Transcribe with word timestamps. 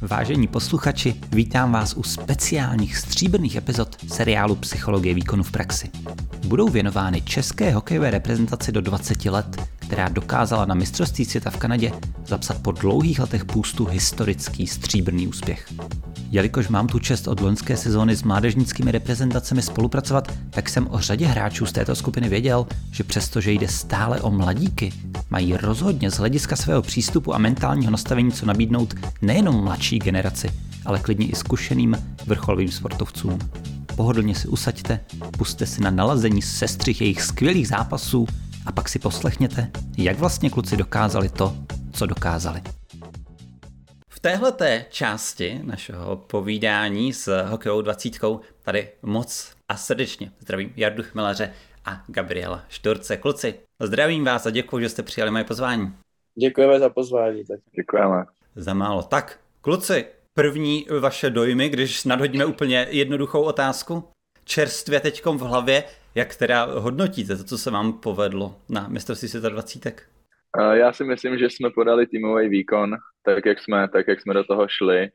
Vážení 0.00 0.46
posluchači, 0.46 1.14
vítám 1.32 1.72
vás 1.72 1.94
u 1.94 2.02
speciálních 2.02 2.96
stříbrných 2.96 3.56
epizod 3.56 3.96
seriálu 4.08 4.54
Psychologie 4.54 5.14
výkonu 5.14 5.42
v 5.42 5.50
praxi. 5.50 5.90
Budou 6.46 6.68
věnovány 6.68 7.20
české 7.20 7.70
hokejové 7.70 8.10
reprezentaci 8.10 8.72
do 8.72 8.80
20 8.80 9.24
let, 9.24 9.62
která 9.78 10.08
dokázala 10.08 10.64
na 10.64 10.74
mistrovství 10.74 11.24
světa 11.24 11.50
v 11.50 11.56
Kanadě 11.56 11.92
zapsat 12.26 12.62
po 12.62 12.72
dlouhých 12.72 13.18
letech 13.18 13.44
půstu 13.44 13.84
historický 13.84 14.66
stříbrný 14.66 15.28
úspěch. 15.28 15.72
Jelikož 16.30 16.68
mám 16.68 16.86
tu 16.86 16.98
čest 16.98 17.28
od 17.28 17.40
loňské 17.40 17.76
sezóny 17.76 18.16
s 18.16 18.22
mládežnickými 18.22 18.92
reprezentacemi 18.92 19.62
spolupracovat, 19.62 20.32
tak 20.50 20.68
jsem 20.68 20.88
o 20.90 20.98
řadě 20.98 21.26
hráčů 21.26 21.66
z 21.66 21.72
této 21.72 21.94
skupiny 21.96 22.28
věděl, 22.28 22.66
že 22.90 23.04
přestože 23.04 23.52
jde 23.52 23.68
stále 23.68 24.20
o 24.20 24.30
mladíky, 24.30 24.92
mají 25.30 25.56
rozhodně 25.56 26.10
z 26.10 26.14
hlediska 26.14 26.56
svého 26.56 26.82
přístupu 26.82 27.34
a 27.34 27.38
mentálního 27.38 27.90
nastavení 27.90 28.32
co 28.32 28.46
nabídnout 28.46 28.94
nejenom 29.22 29.64
mladší 29.64 29.98
generaci, 29.98 30.50
ale 30.84 30.98
klidně 30.98 31.26
i 31.26 31.34
zkušeným 31.34 31.96
vrcholovým 32.26 32.70
sportovcům. 32.70 33.38
Pohodlně 33.96 34.34
si 34.34 34.48
usaďte, 34.48 35.00
puste 35.38 35.66
si 35.66 35.82
na 35.82 35.90
nalazení 35.90 36.42
sestřih 36.42 37.00
jejich 37.00 37.22
skvělých 37.22 37.68
zápasů 37.68 38.26
a 38.66 38.72
pak 38.72 38.88
si 38.88 38.98
poslechněte, 38.98 39.70
jak 39.98 40.18
vlastně 40.18 40.50
kluci 40.50 40.76
dokázali 40.76 41.28
to, 41.28 41.56
co 41.92 42.06
dokázali. 42.06 42.62
V 44.26 44.28
téhleté 44.28 44.86
části 44.90 45.60
našeho 45.62 46.16
povídání 46.16 47.12
s 47.12 47.42
hokejovou 47.42 47.82
dvacítkou 47.82 48.40
tady 48.62 48.88
moc 49.02 49.54
a 49.68 49.76
srdečně 49.76 50.32
zdravím 50.40 50.72
Jardu 50.76 51.02
Chmelaře 51.02 51.52
a 51.84 52.02
Gabriela 52.06 52.64
Šturce. 52.68 53.16
Kluci, 53.16 53.54
zdravím 53.80 54.24
vás 54.24 54.46
a 54.46 54.50
děkuji, 54.50 54.78
že 54.78 54.88
jste 54.88 55.02
přijali 55.02 55.30
moje 55.30 55.44
pozvání. 55.44 55.94
Děkujeme 56.40 56.78
za 56.78 56.88
pozvání. 56.88 57.44
Tak. 57.44 57.60
Děkujeme. 57.76 58.24
Za 58.56 58.74
málo. 58.74 59.02
Tak, 59.02 59.40
kluci, 59.60 60.06
první 60.34 60.86
vaše 61.00 61.30
dojmy, 61.30 61.68
když 61.68 62.04
nadhodíme 62.04 62.44
úplně 62.44 62.86
jednoduchou 62.90 63.42
otázku. 63.42 64.04
Čerstvě 64.44 65.00
teďkom 65.00 65.38
v 65.38 65.42
hlavě, 65.42 65.84
jak 66.14 66.36
teda 66.36 66.64
hodnotíte 66.64 67.36
to, 67.36 67.44
co 67.44 67.58
se 67.58 67.70
vám 67.70 67.92
povedlo 67.92 68.56
na 68.68 68.88
mistrovství 68.88 69.28
světa 69.28 69.48
20? 69.48 70.02
Já 70.72 70.92
si 70.92 71.04
myslím, 71.04 71.38
že 71.38 71.50
jsme 71.50 71.70
podali 71.70 72.06
týmový 72.06 72.48
výkon, 72.48 72.96
tak 73.22 73.46
jak 73.46 73.60
jsme, 73.60 73.88
tak 73.88 74.08
jak 74.08 74.20
jsme 74.20 74.34
do 74.34 74.44
toho 74.44 74.68
šli. 74.68 75.08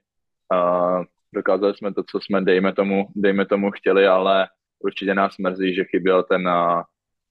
Dokázali 1.33 1.73
jsme 1.75 1.93
to, 1.93 2.03
co 2.03 2.19
jsme, 2.19 2.41
dejme 2.41 2.73
tomu, 2.73 3.07
dejme 3.15 3.45
tomu 3.45 3.71
chtěli, 3.71 4.07
ale 4.07 4.47
určitě 4.79 5.13
nás 5.15 5.37
mrzí, 5.37 5.75
že 5.75 5.83
chyběl 5.83 6.23
ten 6.23 6.49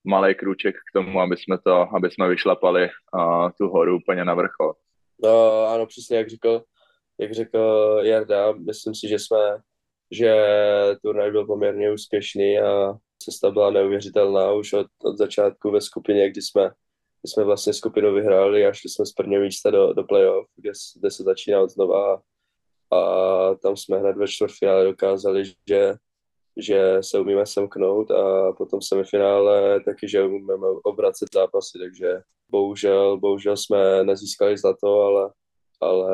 malý 0.05 0.34
krůček 0.34 0.77
k 0.77 0.92
tomu, 0.92 1.20
aby 1.20 1.36
jsme 1.36 1.58
to, 1.58 1.89
aby 1.97 2.11
jsme 2.11 2.28
vyšlapali 2.28 2.89
tu 3.58 3.69
horu 3.69 3.97
úplně 3.97 4.24
na 4.24 4.34
vrchol. 4.34 4.74
No, 5.22 5.64
ano, 5.64 5.86
přesně 5.86 6.17
jak 6.17 6.28
řekl, 6.28 6.62
jak 7.19 7.33
řekl 7.33 7.58
Jarda, 8.02 8.52
myslím 8.52 8.95
si, 8.95 9.08
že 9.08 9.19
jsme, 9.19 9.39
že 10.11 10.34
turnaj 11.02 11.30
byl 11.30 11.47
poměrně 11.47 11.92
úspěšný 11.92 12.58
a 12.58 12.92
cesta 13.19 13.50
byla 13.50 13.70
neuvěřitelná 13.70 14.52
už 14.52 14.72
od, 14.72 14.86
od 15.05 15.19
začátku 15.19 15.70
ve 15.70 15.80
skupině, 15.80 16.30
kdy 16.30 16.42
jsme, 16.42 16.70
kdy 17.22 17.30
jsme 17.30 17.44
vlastně 17.44 17.72
skupinu 17.72 18.14
vyhráli 18.14 18.66
a 18.66 18.72
šli 18.72 18.90
jsme 18.90 19.06
z 19.06 19.12
prvního 19.12 19.42
místa 19.42 19.70
do, 19.70 19.92
do 19.92 20.04
playoff, 20.04 20.46
kde, 20.56 20.70
kde 21.00 21.10
se 21.10 21.22
začíná 21.22 21.60
od 21.60 21.70
znova 21.70 22.20
a 22.90 23.00
tam 23.54 23.77
jsme 23.77 23.98
hned 23.98 24.16
ve 24.16 24.28
čtvrtfinále 24.28 24.84
dokázali, 24.84 25.44
že, 25.68 25.94
že 26.56 26.98
se 27.00 27.18
umíme 27.18 27.46
semknout 27.46 28.10
a 28.10 28.52
potom 28.52 28.80
v 28.80 28.84
semifinále 28.84 29.80
taky, 29.80 30.08
že 30.08 30.22
umíme 30.22 30.54
obracet 30.84 31.28
zápasy, 31.34 31.78
takže 31.78 32.22
bohužel, 32.50 33.18
bohužel 33.18 33.56
jsme 33.56 34.05
nezískali 34.05 34.58
zlato, 34.58 35.00
ale, 35.00 35.30
ale 35.80 36.10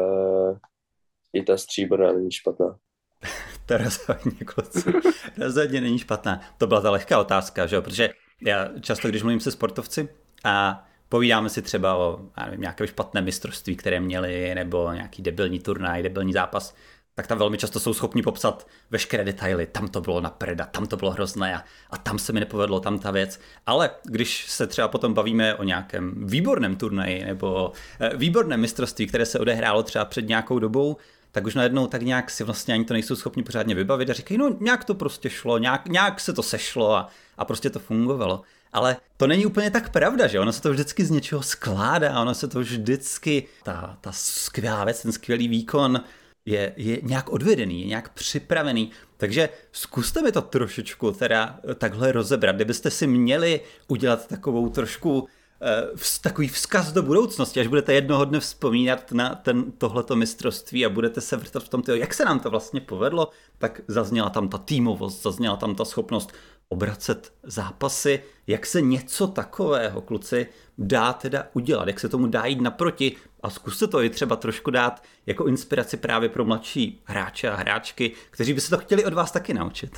i 1.32 1.42
ta 1.42 1.56
stříbrná 1.56 2.12
není 2.12 2.32
špatná. 2.32 2.78
to 3.66 3.76
rozhodně, 3.76 4.44
kluci. 4.46 4.92
rozhodně 5.38 5.80
není 5.80 5.98
špatná. 5.98 6.41
To 6.58 6.66
byla 6.66 6.80
ta 6.80 6.91
lehká 6.91 7.20
otázka, 7.20 7.66
že 7.66 7.76
jo? 7.76 7.82
protože 7.82 8.10
já 8.46 8.78
často, 8.81 9.08
když 9.08 9.22
mluvím 9.22 9.41
se 9.41 9.50
sportovci 9.50 10.08
a 10.44 10.86
povídáme 11.09 11.49
si 11.49 11.62
třeba 11.62 11.97
o 11.97 12.21
nevím, 12.44 12.61
nějaké 12.61 12.87
špatné 12.87 13.21
mistrovství, 13.21 13.77
které 13.77 14.00
měli, 14.00 14.55
nebo 14.55 14.93
nějaký 14.93 15.22
debilní 15.22 15.59
turnaj, 15.59 16.03
debilní 16.03 16.33
zápas, 16.33 16.75
tak 17.17 17.27
tam 17.27 17.39
velmi 17.39 17.59
často 17.59 17.81
jsou 17.81 17.94
schopni 17.94 18.22
popsat 18.22 18.67
veškeré 18.91 19.25
detaily. 19.25 19.67
Tam 19.67 19.89
to 19.89 20.00
bylo 20.00 20.21
na 20.21 20.31
prda, 20.31 20.65
tam 20.65 20.87
to 20.87 20.97
bylo 20.97 21.11
hrozné 21.11 21.56
a, 21.56 21.65
a 21.91 21.97
tam 21.97 22.19
se 22.19 22.33
mi 22.33 22.41
nepovedlo, 22.41 22.81
tam 22.81 22.99
ta 22.99 23.11
věc. 23.11 23.41
Ale 23.67 23.91
když 24.05 24.47
se 24.50 24.67
třeba 24.67 24.89
potom 24.89 25.15
bavíme 25.15 25.55
o 25.55 25.65
nějakém 25.65 26.27
výborném 26.27 26.77
turnaji 26.77 27.25
nebo 27.25 27.73
e, 28.00 28.17
výborném 28.17 28.61
mistrovství, 28.61 29.06
které 29.06 29.27
se 29.27 29.38
odehrálo 29.38 29.83
třeba 29.83 30.05
před 30.05 30.28
nějakou 30.28 30.59
dobou, 30.59 30.97
tak 31.33 31.47
už 31.47 31.55
najednou 31.55 31.87
tak 31.87 32.03
nějak 32.03 32.31
si 32.31 32.44
vlastně 32.44 32.75
ani 32.75 32.84
to 32.84 32.94
nejsou 32.94 33.17
schopni 33.17 33.43
pořádně 33.43 33.75
vybavit 33.75 34.11
a 34.11 34.12
říkají, 34.12 34.38
no 34.38 34.56
nějak 34.61 34.84
to 34.84 34.94
prostě 34.94 35.31
šlo, 35.31 35.59
nějak, 35.59 35.88
nějak 35.88 36.21
se 36.21 36.33
to 36.33 36.43
sešlo 36.43 36.94
a, 36.94 37.09
a 37.38 37.44
prostě 37.44 37.71
to 37.71 37.78
fungovalo. 37.78 38.43
Ale 38.76 38.97
to 39.16 39.26
není 39.26 39.47
úplně 39.47 39.70
tak 39.70 39.91
pravda, 39.91 40.26
že 40.26 40.41
ono 40.41 40.53
se 40.53 40.62
to 40.62 40.70
vždycky 40.70 41.04
z 41.04 41.10
něčeho 41.10 41.42
skládá, 41.42 42.20
ono 42.20 42.34
se 42.34 42.48
to 42.48 42.60
vždycky, 42.60 43.48
ta, 43.62 43.98
ta 44.00 44.12
skvělá 44.12 44.84
věc, 44.84 45.03
ten 45.03 45.12
skvělý 45.12 45.48
výkon 45.48 46.00
je, 46.47 46.72
je 46.76 46.98
nějak 47.03 47.28
odvedený, 47.28 47.81
je 47.81 47.87
nějak 47.87 48.09
připravený. 48.09 48.91
Takže 49.16 49.48
zkuste 49.72 50.22
mi 50.22 50.32
to 50.32 50.42
trošičku 50.42 51.12
teda 51.12 51.60
takhle 51.75 52.12
rozebrat. 52.12 52.56
Kdybyste 52.56 52.91
si 52.91 53.06
měli 53.06 53.60
udělat 53.88 54.28
takovou 54.28 54.69
trošku 54.69 55.28
Eh, 55.60 55.88
takový 56.20 56.48
vzkaz 56.48 56.93
do 56.93 57.03
budoucnosti, 57.03 57.60
až 57.60 57.66
budete 57.66 57.94
jednoho 57.94 58.25
dne 58.25 58.41
vzpomínat 58.41 59.12
na 59.12 59.34
ten, 59.34 59.72
tohleto 59.72 60.16
mistrovství 60.16 60.87
a 60.87 60.88
budete 60.88 61.20
se 61.20 61.37
vrtat 61.37 61.62
v 61.62 61.69
tom, 61.69 61.82
tyjo, 61.82 61.97
jak 61.97 62.14
se 62.14 62.25
nám 62.25 62.41
to 62.41 62.50
vlastně 62.50 62.81
povedlo, 62.81 63.28
tak 63.58 63.81
zazněla 63.88 64.31
tam 64.31 64.48
ta 64.48 64.58
týmovost, 64.58 65.22
zazněla 65.22 65.56
tam 65.56 65.75
ta 65.75 65.84
schopnost 65.84 66.32
obracet 66.69 67.32
zápasy, 67.43 68.22
jak 68.47 68.66
se 68.66 68.81
něco 68.81 69.27
takového, 69.27 70.00
kluci, 70.00 70.47
dá 70.78 71.12
teda 71.12 71.47
udělat, 71.53 71.88
jak 71.88 72.00
se 72.00 72.09
tomu 72.09 72.27
dá 72.27 72.44
jít 72.44 72.60
naproti 72.60 73.16
a 73.43 73.50
zkuste 73.50 73.87
to 73.87 74.03
i 74.03 74.10
třeba 74.10 74.37
trošku 74.37 74.71
dát 74.71 75.03
jako 75.26 75.47
inspiraci 75.47 75.97
právě 75.97 76.28
pro 76.28 76.44
mladší 76.44 77.03
hráče 77.05 77.50
a 77.50 77.55
hráčky, 77.55 78.12
kteří 78.31 78.55
by 78.55 78.60
se 78.60 78.71
to 78.71 78.78
chtěli 78.78 79.05
od 79.05 79.12
vás 79.12 79.32
taky 79.32 79.55
naučit. 79.55 79.91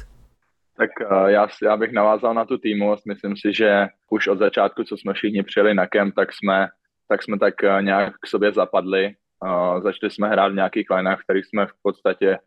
Tak 0.77 0.91
uh, 1.11 1.27
já, 1.27 1.49
já 1.63 1.77
bych 1.77 1.93
navázal 1.93 2.35
na 2.35 2.45
tu 2.45 2.59
týmu. 2.59 2.97
Myslím 3.09 3.37
si, 3.37 3.53
že 3.53 3.87
už 4.11 4.29
od 4.29 4.39
začátku, 4.39 4.85
co 4.85 4.97
jsme 4.97 5.13
všichni 5.15 5.43
přijeli 5.43 5.75
na 5.75 5.87
kem, 5.87 6.13
tak 6.13 6.33
jsme 6.33 6.69
tak, 7.09 7.23
jsme 7.23 7.39
tak 7.39 7.55
uh, 7.63 7.83
nějak 7.83 8.15
k 8.21 8.27
sobě 8.27 8.53
zapadli. 8.53 9.15
Uh, 9.45 9.83
začali 9.83 10.11
jsme 10.11 10.29
hrát 10.29 10.53
v 10.53 10.55
nějakých 10.55 10.91
lineách, 10.91 11.23
kterých 11.23 11.47
jsme 11.47 11.67
v 11.67 11.73
podstatě 11.83 12.39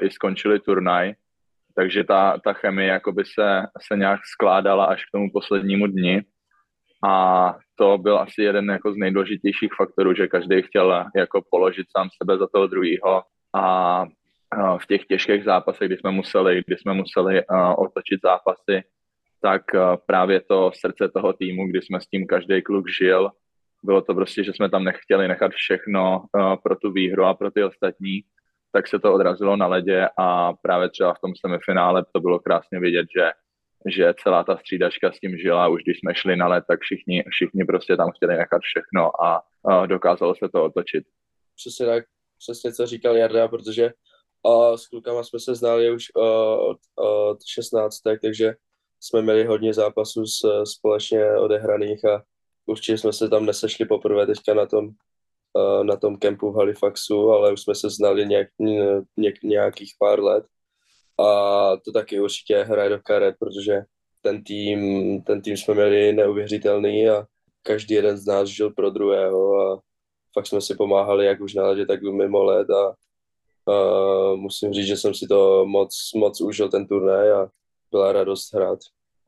i 0.00 0.10
skončili 0.10 0.60
turnaj. 0.60 1.14
Takže 1.78 2.04
ta, 2.04 2.38
ta 2.44 2.52
chemie 2.52 2.88
jakoby 2.88 3.24
se, 3.24 3.62
se 3.86 3.96
nějak 3.96 4.20
skládala 4.26 4.84
až 4.84 5.04
k 5.04 5.10
tomu 5.12 5.30
poslednímu 5.32 5.86
dni. 5.86 6.22
A 7.04 7.56
to 7.76 7.98
byl 7.98 8.18
asi 8.18 8.42
jeden 8.42 8.70
jako 8.70 8.92
z 8.92 8.96
nejdůležitějších 8.96 9.70
faktorů, 9.76 10.14
že 10.14 10.26
každý 10.26 10.62
chtěl 10.62 11.04
jako 11.16 11.42
položit 11.50 11.86
sám 11.96 12.08
sebe 12.22 12.38
za 12.38 12.46
toho 12.52 12.66
druhého 12.66 13.22
a 13.54 14.04
v 14.78 14.86
těch 14.86 15.06
těžkých 15.06 15.44
zápasech, 15.44 15.88
kdy 15.88 15.96
jsme 15.96 16.10
museli, 16.10 16.62
kdy 16.66 16.76
jsme 16.76 16.94
museli 16.94 17.42
otočit 17.76 18.20
zápasy, 18.22 18.82
tak 19.42 19.62
právě 20.06 20.40
to 20.40 20.72
srdce 20.74 21.08
toho 21.08 21.32
týmu, 21.32 21.66
kdy 21.68 21.82
jsme 21.82 22.00
s 22.00 22.06
tím 22.06 22.26
každý 22.26 22.62
kluk 22.62 22.86
žil, 23.00 23.30
bylo 23.82 24.02
to 24.02 24.14
prostě, 24.14 24.44
že 24.44 24.52
jsme 24.52 24.70
tam 24.70 24.84
nechtěli 24.84 25.28
nechat 25.28 25.52
všechno 25.52 26.24
pro 26.62 26.76
tu 26.76 26.92
výhru 26.92 27.24
a 27.24 27.34
pro 27.34 27.50
ty 27.50 27.64
ostatní, 27.64 28.22
tak 28.78 28.88
se 28.88 28.98
to 28.98 29.14
odrazilo 29.14 29.56
na 29.56 29.66
ledě 29.66 30.08
a 30.18 30.52
právě 30.52 30.88
třeba 30.88 31.14
v 31.14 31.18
tom 31.18 31.32
semifinále 31.40 32.04
to 32.12 32.20
bylo 32.20 32.38
krásně 32.38 32.80
vidět, 32.80 33.06
že, 33.16 33.30
že 33.86 34.14
celá 34.22 34.44
ta 34.44 34.56
střídačka 34.56 35.12
s 35.12 35.20
tím 35.20 35.38
žila, 35.38 35.68
už 35.68 35.82
když 35.82 35.98
jsme 35.98 36.14
šli 36.14 36.36
na 36.36 36.48
led, 36.48 36.64
tak 36.68 36.80
všichni, 36.80 37.24
všichni 37.28 37.64
prostě 37.64 37.96
tam 37.96 38.10
chtěli 38.10 38.36
nechat 38.36 38.62
všechno 38.62 39.24
a, 39.24 39.42
a 39.64 39.86
dokázalo 39.86 40.34
se 40.34 40.48
to 40.48 40.64
otočit. 40.64 41.04
Přesně 41.56 41.86
tak, 41.86 42.04
přesně 42.38 42.72
co 42.72 42.86
říkal 42.86 43.16
Jarda, 43.16 43.48
protože 43.48 43.92
a 44.46 44.76
s 44.76 44.86
klukama 44.86 45.24
jsme 45.24 45.40
se 45.40 45.54
znali 45.54 45.90
už 45.90 46.04
od, 46.14 46.78
od 46.94 47.38
16, 47.46 48.00
takže 48.22 48.54
jsme 49.00 49.22
měli 49.22 49.44
hodně 49.44 49.74
zápasů 49.74 50.24
společně 50.64 51.36
odehraných 51.36 52.04
a 52.04 52.22
určitě 52.66 52.98
jsme 52.98 53.12
se 53.12 53.28
tam 53.28 53.46
nesešli 53.46 53.86
poprvé 53.86 54.26
teďka 54.26 54.54
na 54.54 54.66
tom, 54.66 54.90
na 55.82 55.96
tom 55.96 56.16
kempu 56.16 56.50
v 56.50 56.56
Halifaxu, 56.56 57.30
ale 57.30 57.52
už 57.52 57.60
jsme 57.60 57.74
se 57.74 57.90
znali 57.90 58.26
nějak, 58.26 58.48
nějak, 59.16 59.42
nějakých 59.42 59.92
pár 59.98 60.22
let 60.22 60.44
a 61.20 61.76
to 61.76 61.92
taky 61.92 62.20
určitě 62.20 62.62
hraje 62.62 62.90
do 62.90 62.98
karet, 62.98 63.34
protože 63.38 63.82
ten 64.22 64.44
tým, 64.44 65.22
ten 65.22 65.42
tým 65.42 65.56
jsme 65.56 65.74
měli 65.74 66.12
neuvěřitelný 66.12 67.08
a 67.08 67.26
každý 67.62 67.94
jeden 67.94 68.16
z 68.16 68.26
nás 68.26 68.48
žil 68.48 68.70
pro 68.70 68.90
druhého 68.90 69.60
a 69.60 69.80
fakt 70.34 70.46
jsme 70.46 70.60
si 70.60 70.74
pomáhali 70.74 71.26
jak 71.26 71.40
už 71.40 71.54
na 71.54 71.66
ledě, 71.66 71.86
tak 71.86 72.02
mimo 72.02 72.44
let 72.44 72.70
a 72.70 72.94
Uh, 73.68 74.36
musím 74.36 74.72
říct, 74.72 74.86
že 74.86 74.96
jsem 74.96 75.14
si 75.14 75.26
to 75.26 75.66
moc, 75.66 76.10
moc 76.14 76.40
užil 76.40 76.68
ten 76.68 76.86
turnaj 76.86 77.32
a 77.32 77.48
byla 77.90 78.12
radost 78.12 78.54
hrát 78.54 78.78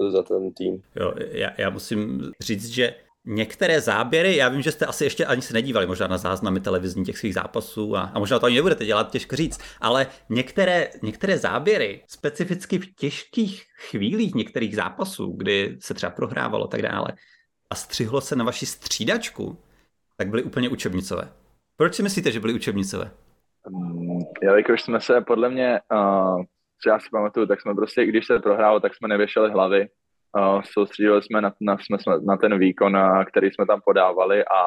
za 0.08 0.22
ten 0.22 0.52
tým. 0.55 0.82
Jo, 0.96 1.12
já, 1.31 1.50
já 1.58 1.70
musím 1.70 2.32
říct, 2.40 2.69
že 2.69 2.94
některé 3.26 3.81
záběry, 3.81 4.37
já 4.37 4.49
vím, 4.49 4.62
že 4.62 4.72
jste 4.72 4.87
asi 4.87 5.05
ještě 5.05 5.26
ani 5.26 5.43
se 5.43 5.55
nedívali 5.55 5.87
možná 5.87 6.06
na 6.06 6.19
záznamy 6.19 6.61
televizní 6.61 7.05
těch 7.05 7.19
svých 7.19 7.34
zápasů 7.34 7.96
a, 7.96 8.00
a 8.00 8.19
možná 8.19 8.38
to 8.38 8.46
ani 8.46 8.56
nebudete 8.56 8.84
dělat, 8.84 9.11
těžko 9.11 9.37
říct, 9.37 9.61
ale 9.81 10.06
některé, 10.28 10.88
některé 11.02 11.38
záběry, 11.38 12.02
specificky 12.06 12.78
v 12.78 12.94
těžkých 12.94 13.64
chvílích 13.90 14.34
některých 14.34 14.76
zápasů, 14.76 15.34
kdy 15.37 15.76
se 15.81 15.94
třeba 15.94 16.11
prohrávalo 16.11 16.67
tak 16.67 16.82
dále 16.82 17.08
a 17.70 17.75
střihlo 17.75 18.20
se 18.20 18.37
na 18.37 18.44
vaši 18.44 18.67
střídačku, 18.67 19.58
tak 20.17 20.28
byly 20.28 20.43
úplně 20.43 20.69
učebnicové. 20.69 21.32
Proč 21.76 21.94
si 21.94 22.02
myslíte, 22.02 22.32
že 22.32 22.40
byly 22.40 22.55
učebnicové? 22.55 23.11
Um, 23.70 24.19
jelikož 24.43 24.82
jsme 24.82 25.00
se 25.00 25.20
podle 25.20 25.49
mě, 25.49 25.81
uh, 25.93 26.43
co 26.82 26.88
já 26.88 26.99
si 26.99 27.08
pamatuju, 27.12 27.46
tak 27.46 27.61
jsme 27.61 27.75
prostě, 27.75 28.06
když 28.06 28.26
se 28.26 28.38
prohrálo, 28.38 28.81
tak 28.81 28.94
jsme 28.94 29.08
nevěšeli 29.08 29.50
hlavy, 29.50 29.88
uh, 30.38 30.62
soustředili 30.73 31.23
jsme 31.23 31.41
na, 31.41 31.53
na, 31.61 31.77
jsme, 31.79 31.97
na 32.27 32.37
ten 32.37 32.59
výkon, 32.59 32.97
uh, 32.97 33.25
který 33.25 33.50
jsme 33.50 33.67
tam 33.67 33.81
podávali 33.85 34.44
a 34.44 34.61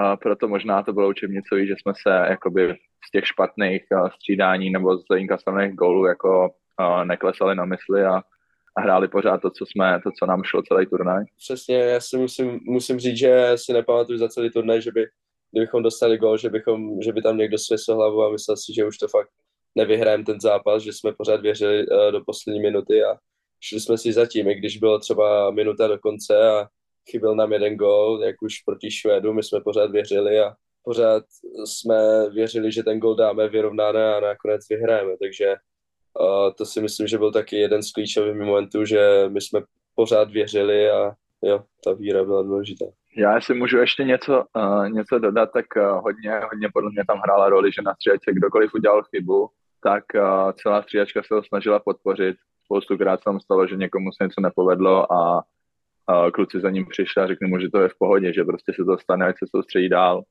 uh, 0.00 0.16
proto 0.16 0.48
možná 0.48 0.82
to 0.82 0.92
bylo 0.92 1.08
učebnicový, 1.08 1.66
že 1.66 1.74
jsme 1.78 1.92
se 2.02 2.10
jakoby 2.30 2.74
z 3.08 3.10
těch 3.10 3.26
špatných 3.26 3.82
uh, 3.92 4.08
střídání 4.08 4.70
nebo 4.70 4.98
z 4.98 5.04
inkasovaných 5.16 5.74
gólů 5.74 6.06
jako 6.06 6.48
uh, 6.80 7.04
neklesali 7.04 7.54
na 7.54 7.64
mysli 7.64 8.04
a, 8.04 8.22
a 8.76 8.80
hráli 8.80 9.08
pořád 9.08 9.42
to, 9.42 9.50
co 9.50 9.66
jsme, 9.66 10.00
to, 10.02 10.10
co 10.18 10.26
nám 10.26 10.44
šlo 10.44 10.62
celý 10.62 10.86
turnaj. 10.86 11.24
Přesně, 11.38 11.76
já 11.76 12.00
si 12.00 12.16
musím, 12.16 12.60
musím 12.62 12.98
říct, 12.98 13.18
že 13.18 13.52
si 13.56 13.72
nepamatuju 13.72 14.18
za 14.18 14.28
celý 14.28 14.50
turnaj, 14.50 14.82
že 14.82 14.92
by 14.92 15.06
kdybychom 15.54 15.82
dostali 15.82 16.18
gol, 16.18 16.36
že, 16.36 16.50
bychom, 16.50 17.02
že 17.02 17.12
by 17.12 17.22
tam 17.22 17.38
někdo 17.38 17.58
svěsil 17.58 17.96
hlavu 17.96 18.22
a 18.22 18.30
myslel 18.30 18.56
si, 18.56 18.74
že 18.74 18.86
už 18.86 18.98
to 18.98 19.08
fakt 19.08 19.28
nevyhrajeme 19.74 20.24
ten 20.24 20.40
zápas, 20.40 20.82
že 20.82 20.92
jsme 20.92 21.12
pořád 21.12 21.40
věřili 21.40 21.86
uh, 21.86 22.12
do 22.12 22.20
poslední 22.26 22.60
minuty 22.60 23.04
a 23.04 23.16
šli 23.68 23.80
jsme 23.80 23.98
si 23.98 24.12
zatím, 24.12 24.48
i 24.48 24.54
když 24.54 24.78
bylo 24.78 24.98
třeba 24.98 25.50
minuta 25.50 25.86
do 25.86 25.98
konce 25.98 26.48
a 26.48 26.66
chyběl 27.10 27.34
nám 27.34 27.52
jeden 27.52 27.76
gol, 27.76 28.20
jak 28.24 28.42
už 28.42 28.58
proti 28.58 28.90
Švédu, 28.90 29.32
my 29.32 29.42
jsme 29.42 29.60
pořád 29.60 29.90
věřili 29.90 30.40
a 30.40 30.54
pořád 30.82 31.24
jsme 31.64 32.30
věřili, 32.30 32.72
že 32.72 32.82
ten 32.82 32.98
gol 32.98 33.14
dáme 33.14 33.48
vyrovnáno 33.48 33.98
a 34.16 34.20
nakonec 34.20 34.68
vyhrajeme, 34.70 35.12
takže 35.22 35.54
uh, 36.20 36.52
to 36.58 36.64
si 36.64 36.80
myslím, 36.80 37.06
že 37.06 37.18
byl 37.18 37.32
taky 37.32 37.56
jeden 37.56 37.82
z 37.82 37.92
klíčových 37.92 38.34
momentů, 38.34 38.84
že 38.84 39.24
my 39.28 39.40
jsme 39.40 39.60
pořád 39.94 40.30
věřili 40.30 40.90
a 40.90 41.12
jo, 41.42 41.64
ta 41.84 41.92
víra 41.92 42.24
byla 42.24 42.42
důležitá. 42.42 42.84
Já 43.16 43.40
si 43.40 43.54
můžu 43.54 43.78
ještě 43.78 44.04
něco, 44.04 44.44
uh, 44.56 44.88
něco 44.88 45.18
dodat, 45.18 45.50
tak 45.52 45.66
uh, 45.76 45.82
hodně, 45.82 46.40
hodně 46.52 46.68
podle 46.72 46.90
mě 46.90 47.04
tam 47.06 47.18
hrála 47.18 47.48
roli, 47.48 47.72
že 47.72 47.82
na 47.82 47.94
střídačce 47.94 48.32
kdokoliv 48.32 48.74
udělal 48.74 49.02
chybu, 49.02 49.48
tak 49.82 50.04
uh, 50.14 50.52
celá 50.52 50.82
střídačka 50.82 51.22
se 51.22 51.34
ho 51.34 51.44
snažila 51.44 51.78
podpořit. 51.78 52.36
Spoustukrát 52.64 53.20
se 53.20 53.24
tam 53.24 53.40
stalo, 53.40 53.66
že 53.66 53.76
někomu 53.76 54.12
se 54.12 54.24
něco 54.24 54.40
nepovedlo 54.40 55.12
a 55.12 55.36
uh, 55.36 56.30
kluci 56.30 56.60
za 56.60 56.70
ním 56.70 56.86
přišli 56.86 57.22
a 57.22 57.26
řekli 57.26 57.48
mu, 57.48 57.58
že 57.58 57.68
to 57.68 57.80
je 57.80 57.88
v 57.88 57.98
pohodě, 57.98 58.32
že 58.32 58.44
prostě 58.44 58.72
se 58.76 58.84
to 58.84 58.98
stane, 58.98 59.26
ať 59.26 59.38
se 59.38 59.46
soustředí 59.50 59.88
dál 59.88 60.22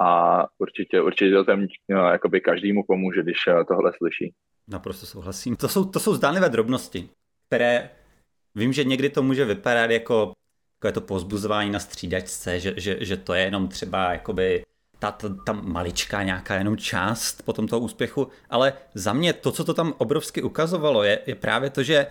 a 0.00 0.46
určitě, 0.58 1.00
určitě 1.00 1.34
to 1.34 1.44
tam 1.44 1.66
no, 1.88 2.30
každému 2.44 2.84
pomůže, 2.86 3.22
když 3.22 3.38
tohle 3.68 3.92
slyší. 3.96 4.34
Naprosto 4.68 5.06
souhlasím. 5.06 5.56
To 5.56 5.68
jsou, 5.68 5.84
to 5.84 6.00
jsou 6.00 6.14
zdánlivé 6.14 6.48
drobnosti, 6.48 7.08
které 7.46 7.90
vím, 8.54 8.72
že 8.72 8.84
někdy 8.84 9.10
to 9.10 9.22
může 9.22 9.44
vypadat 9.44 9.90
jako 9.90 10.32
takové 10.78 10.92
to 10.92 11.00
pozbuzování 11.00 11.70
na 11.70 11.78
střídačce, 11.78 12.60
že, 12.60 12.74
že, 12.76 13.04
že 13.04 13.16
to 13.16 13.34
je 13.34 13.42
jenom 13.42 13.68
třeba 13.68 14.12
jakoby 14.12 14.62
ta, 15.00 15.10
ta, 15.10 15.28
ta 15.46 15.52
maličká 15.52 16.22
nějaká 16.22 16.54
jenom 16.54 16.76
část 16.76 17.42
po 17.42 17.52
tomto 17.52 17.80
úspěchu, 17.80 18.28
ale 18.50 18.72
za 18.94 19.12
mě 19.12 19.32
to, 19.32 19.52
co 19.52 19.64
to 19.64 19.74
tam 19.74 19.94
obrovsky 19.98 20.42
ukazovalo, 20.42 21.02
je, 21.02 21.18
je 21.26 21.34
právě 21.34 21.70
to, 21.70 21.82
že, 21.82 22.06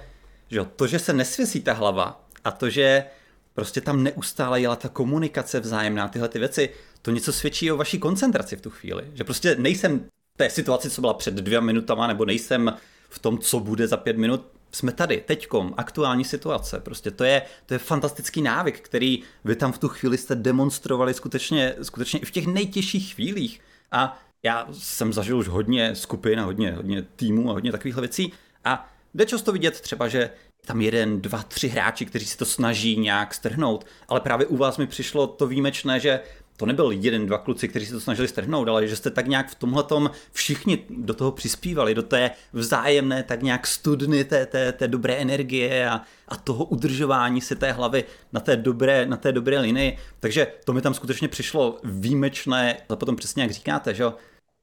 že 0.48 0.66
to, 0.76 0.88
že 0.88 1.00
se 1.00 1.14
nesvěsí 1.14 1.62
ta 1.62 1.74
hlava 1.74 2.26
a 2.44 2.52
to, 2.52 2.70
že 2.70 3.06
prostě 3.54 3.82
tam 3.82 4.04
neustále 4.04 4.62
jela 4.62 4.76
ta 4.76 4.90
komunikace 4.90 5.60
vzájemná, 5.60 6.08
tyhle 6.08 6.30
ty 6.30 6.40
věci, 6.40 6.70
to 7.02 7.12
něco 7.12 7.34
svědčí 7.34 7.72
o 7.72 7.78
vaší 7.78 8.00
koncentraci 8.00 8.56
v 8.56 8.62
tu 8.62 8.70
chvíli. 8.70 9.04
Že 9.14 9.24
prostě 9.24 9.56
nejsem 9.56 10.00
v 10.34 10.38
té 10.38 10.50
situaci, 10.50 10.90
co 10.90 11.02
byla 11.02 11.14
před 11.14 11.34
dvěma 11.34 11.66
minutama, 11.66 12.08
nebo 12.08 12.26
nejsem 12.26 12.74
v 13.10 13.20
tom, 13.20 13.38
co 13.38 13.60
bude 13.60 13.88
za 13.88 13.98
pět 13.98 14.18
minut, 14.18 14.46
jsme 14.72 14.92
tady, 14.92 15.24
teďkom, 15.28 15.74
aktuální 15.78 16.26
situace. 16.26 16.80
Prostě 16.80 17.12
to 17.12 17.24
je, 17.24 17.42
to 17.66 17.74
je 17.74 17.78
fantastický 17.78 18.42
návyk, 18.42 18.80
který 18.80 19.24
vy 19.44 19.56
tam 19.56 19.72
v 19.72 19.78
tu 19.78 19.88
chvíli 19.88 20.18
jste 20.18 20.36
demonstrovali 20.36 21.14
skutečně, 21.14 21.76
skutečně 21.82 22.20
i 22.20 22.26
v 22.26 22.32
těch 22.32 22.48
nejtěžších 22.48 23.14
chvílích. 23.14 23.62
A 23.92 24.20
já 24.44 24.68
jsem 24.72 25.14
zažil 25.14 25.38
už 25.38 25.48
hodně 25.48 25.96
skupin 25.96 26.40
a 26.40 26.44
hodně, 26.44 26.72
hodně 26.72 27.02
týmů 27.02 27.50
a 27.50 27.54
hodně 27.54 27.72
takových 27.72 27.96
věcí. 27.96 28.34
A 28.66 28.90
jde 29.14 29.26
často 29.26 29.52
vidět 29.52 29.82
třeba, 29.82 30.08
že 30.08 30.30
tam 30.66 30.82
jeden, 30.82 31.22
dva, 31.22 31.44
tři 31.44 31.68
hráči, 31.68 32.06
kteří 32.06 32.26
si 32.26 32.38
to 32.38 32.46
snaží 32.46 32.98
nějak 32.98 33.34
strhnout, 33.34 33.86
ale 34.08 34.20
právě 34.20 34.48
u 34.48 34.58
vás 34.58 34.78
mi 34.78 34.88
přišlo 34.88 35.28
to 35.28 35.48
výjimečné, 35.48 36.00
že 36.00 36.20
to 36.60 36.66
nebyl 36.66 36.92
jeden, 36.92 37.26
dva 37.26 37.38
kluci, 37.38 37.68
kteří 37.68 37.86
se 37.86 37.92
to 37.92 38.00
snažili 38.00 38.28
strhnout, 38.28 38.68
ale 38.68 38.88
že 38.88 38.96
jste 38.96 39.10
tak 39.10 39.28
nějak 39.28 39.50
v 39.50 39.56
tomhle 39.56 39.84
všichni 40.32 40.86
do 40.90 41.14
toho 41.14 41.32
přispívali, 41.32 41.96
do 41.96 42.04
té 42.04 42.32
vzájemné 42.54 43.24
tak 43.24 43.42
nějak 43.44 43.68
studny 43.68 44.24
té, 44.24 44.46
té, 44.46 44.72
té 44.72 44.88
dobré 44.88 45.16
energie 45.16 45.90
a, 45.90 46.02
a 46.28 46.38
toho 46.38 46.66
udržování 46.66 47.42
si 47.42 47.56
té 47.56 47.72
hlavy 47.72 48.04
na 48.34 48.40
té 48.40 48.56
dobré, 48.56 49.06
na 49.06 49.18
té 49.18 49.32
dobré 49.32 49.60
linii. 49.60 49.98
Takže 50.20 50.48
to 50.66 50.74
mi 50.74 50.82
tam 50.82 50.94
skutečně 50.94 51.28
přišlo 51.28 51.78
výjimečné, 51.84 52.78
a 52.90 52.96
potom 52.96 53.16
přesně 53.16 53.44
jak 53.44 53.52
říkáte, 53.52 53.94
že 53.94 54.04
jo? 54.04 54.14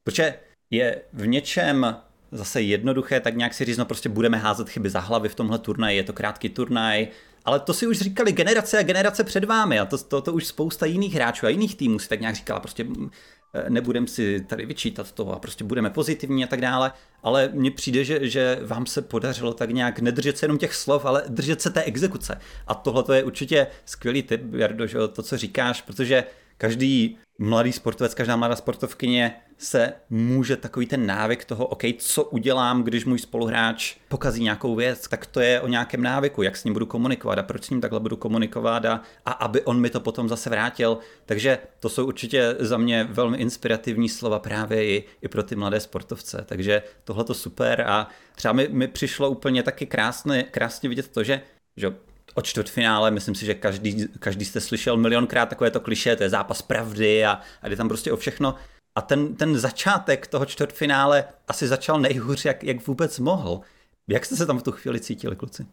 Protože 0.04 0.34
je 0.70 1.02
v 1.12 1.26
něčem 1.26 1.96
zase 2.32 2.62
jednoduché, 2.62 3.20
tak 3.20 3.36
nějak 3.36 3.54
si 3.54 3.64
říct, 3.64 3.78
no 3.78 3.84
prostě 3.84 4.08
budeme 4.08 4.36
házet 4.36 4.68
chyby 4.68 4.90
za 4.90 5.00
hlavy 5.00 5.28
v 5.28 5.34
tomhle 5.34 5.58
turnaji, 5.58 5.96
je 5.96 6.04
to 6.04 6.12
krátký 6.12 6.48
turnaj, 6.48 7.08
ale 7.46 7.60
to 7.60 7.74
si 7.74 7.86
už 7.86 7.98
říkali 7.98 8.32
generace 8.32 8.78
a 8.78 8.82
generace 8.82 9.24
před 9.24 9.44
vámi 9.44 9.78
a 9.78 9.84
to, 9.84 9.98
to, 9.98 10.20
to 10.20 10.32
už 10.32 10.46
spousta 10.46 10.86
jiných 10.86 11.14
hráčů 11.14 11.46
a 11.46 11.48
jiných 11.48 11.76
týmů 11.76 11.98
si 11.98 12.08
tak 12.08 12.20
nějak 12.20 12.34
říkala, 12.34 12.60
prostě 12.60 12.84
mm, 12.84 13.10
eh, 13.54 13.70
nebudem 13.70 14.06
si 14.06 14.40
tady 14.40 14.66
vyčítat 14.66 15.12
to 15.12 15.32
a 15.32 15.38
prostě 15.38 15.64
budeme 15.64 15.90
pozitivní 15.90 16.44
a 16.44 16.46
tak 16.46 16.60
dále, 16.60 16.92
ale 17.22 17.50
mně 17.52 17.70
přijde, 17.70 18.04
že, 18.04 18.28
že 18.28 18.58
vám 18.62 18.86
se 18.86 19.02
podařilo 19.02 19.54
tak 19.54 19.70
nějak 19.70 19.98
nedržet 19.98 20.38
se 20.38 20.44
jenom 20.44 20.58
těch 20.58 20.74
slov, 20.74 21.04
ale 21.04 21.22
držet 21.28 21.62
se 21.62 21.70
té 21.70 21.82
exekuce. 21.82 22.40
A 22.66 22.74
tohle 22.74 23.02
to 23.02 23.12
je 23.12 23.24
určitě 23.24 23.66
skvělý 23.84 24.22
tip, 24.22 24.54
Jardo, 24.54 24.86
že 24.86 24.98
to, 25.12 25.22
co 25.22 25.36
říkáš, 25.36 25.82
protože 25.82 26.24
každý 26.58 27.18
mladý 27.38 27.72
sportovec, 27.72 28.14
každá 28.14 28.36
mladá 28.36 28.56
sportovkyně 28.56 29.34
se 29.58 29.92
může 30.10 30.56
takový 30.56 30.86
ten 30.86 31.06
návyk 31.06 31.44
toho, 31.44 31.66
OK, 31.66 31.82
co 31.98 32.24
udělám, 32.24 32.82
když 32.82 33.04
můj 33.04 33.18
spoluhráč 33.18 33.96
pokazí 34.08 34.42
nějakou 34.42 34.74
věc, 34.74 35.08
tak 35.08 35.26
to 35.26 35.40
je 35.40 35.60
o 35.60 35.68
nějakém 35.68 36.02
návyku, 36.02 36.42
jak 36.42 36.56
s 36.56 36.64
ním 36.64 36.72
budu 36.72 36.86
komunikovat 36.86 37.38
a 37.38 37.42
proč 37.42 37.64
s 37.64 37.70
ním 37.70 37.80
takhle 37.80 38.00
budu 38.00 38.16
komunikovat 38.16 38.84
a, 38.84 39.02
a 39.24 39.32
aby 39.32 39.62
on 39.62 39.80
mi 39.80 39.90
to 39.90 40.00
potom 40.00 40.28
zase 40.28 40.50
vrátil. 40.50 40.98
Takže 41.26 41.58
to 41.80 41.88
jsou 41.88 42.06
určitě 42.06 42.56
za 42.58 42.76
mě 42.76 43.04
velmi 43.10 43.38
inspirativní 43.38 44.08
slova 44.08 44.38
právě 44.38 44.84
i, 44.84 45.04
i 45.22 45.28
pro 45.28 45.42
ty 45.42 45.56
mladé 45.56 45.80
sportovce. 45.80 46.44
Takže 46.48 46.82
tohle 47.04 47.24
to 47.24 47.34
super 47.34 47.80
a 47.80 48.08
třeba 48.34 48.52
mi, 48.52 48.68
mi 48.68 48.88
přišlo 48.88 49.30
úplně 49.30 49.62
taky 49.62 49.86
krásně, 49.86 50.42
krásně 50.42 50.88
vidět 50.88 51.08
to, 51.08 51.24
že, 51.24 51.40
že 51.76 51.94
o 52.34 52.42
čtvrtfinále, 52.42 53.10
myslím 53.10 53.34
si, 53.34 53.46
že 53.46 53.54
každý, 53.54 54.08
každý 54.18 54.44
jste 54.44 54.60
slyšel 54.60 54.96
milionkrát 54.96 55.48
takové 55.48 55.70
to 55.70 55.80
kliše, 55.80 56.16
to 56.16 56.22
je 56.22 56.30
zápas 56.30 56.62
pravdy 56.62 57.24
a, 57.24 57.40
a 57.62 57.68
jde 57.68 57.76
tam 57.76 57.88
prostě 57.88 58.12
o 58.12 58.16
všechno. 58.16 58.54
A 58.96 59.00
ten, 59.00 59.36
ten 59.36 59.58
začátek 59.58 60.26
toho 60.26 60.46
čtvrtfinále 60.46 61.24
asi 61.48 61.68
začal 61.68 62.00
nejhůř, 62.00 62.44
jak, 62.44 62.64
jak 62.64 62.86
vůbec 62.86 63.18
mohl. 63.18 63.60
Jak 64.08 64.24
jste 64.24 64.36
se 64.36 64.46
tam 64.46 64.58
v 64.58 64.62
tu 64.62 64.72
chvíli 64.72 65.00
cítili, 65.00 65.36
kluci? 65.36 65.66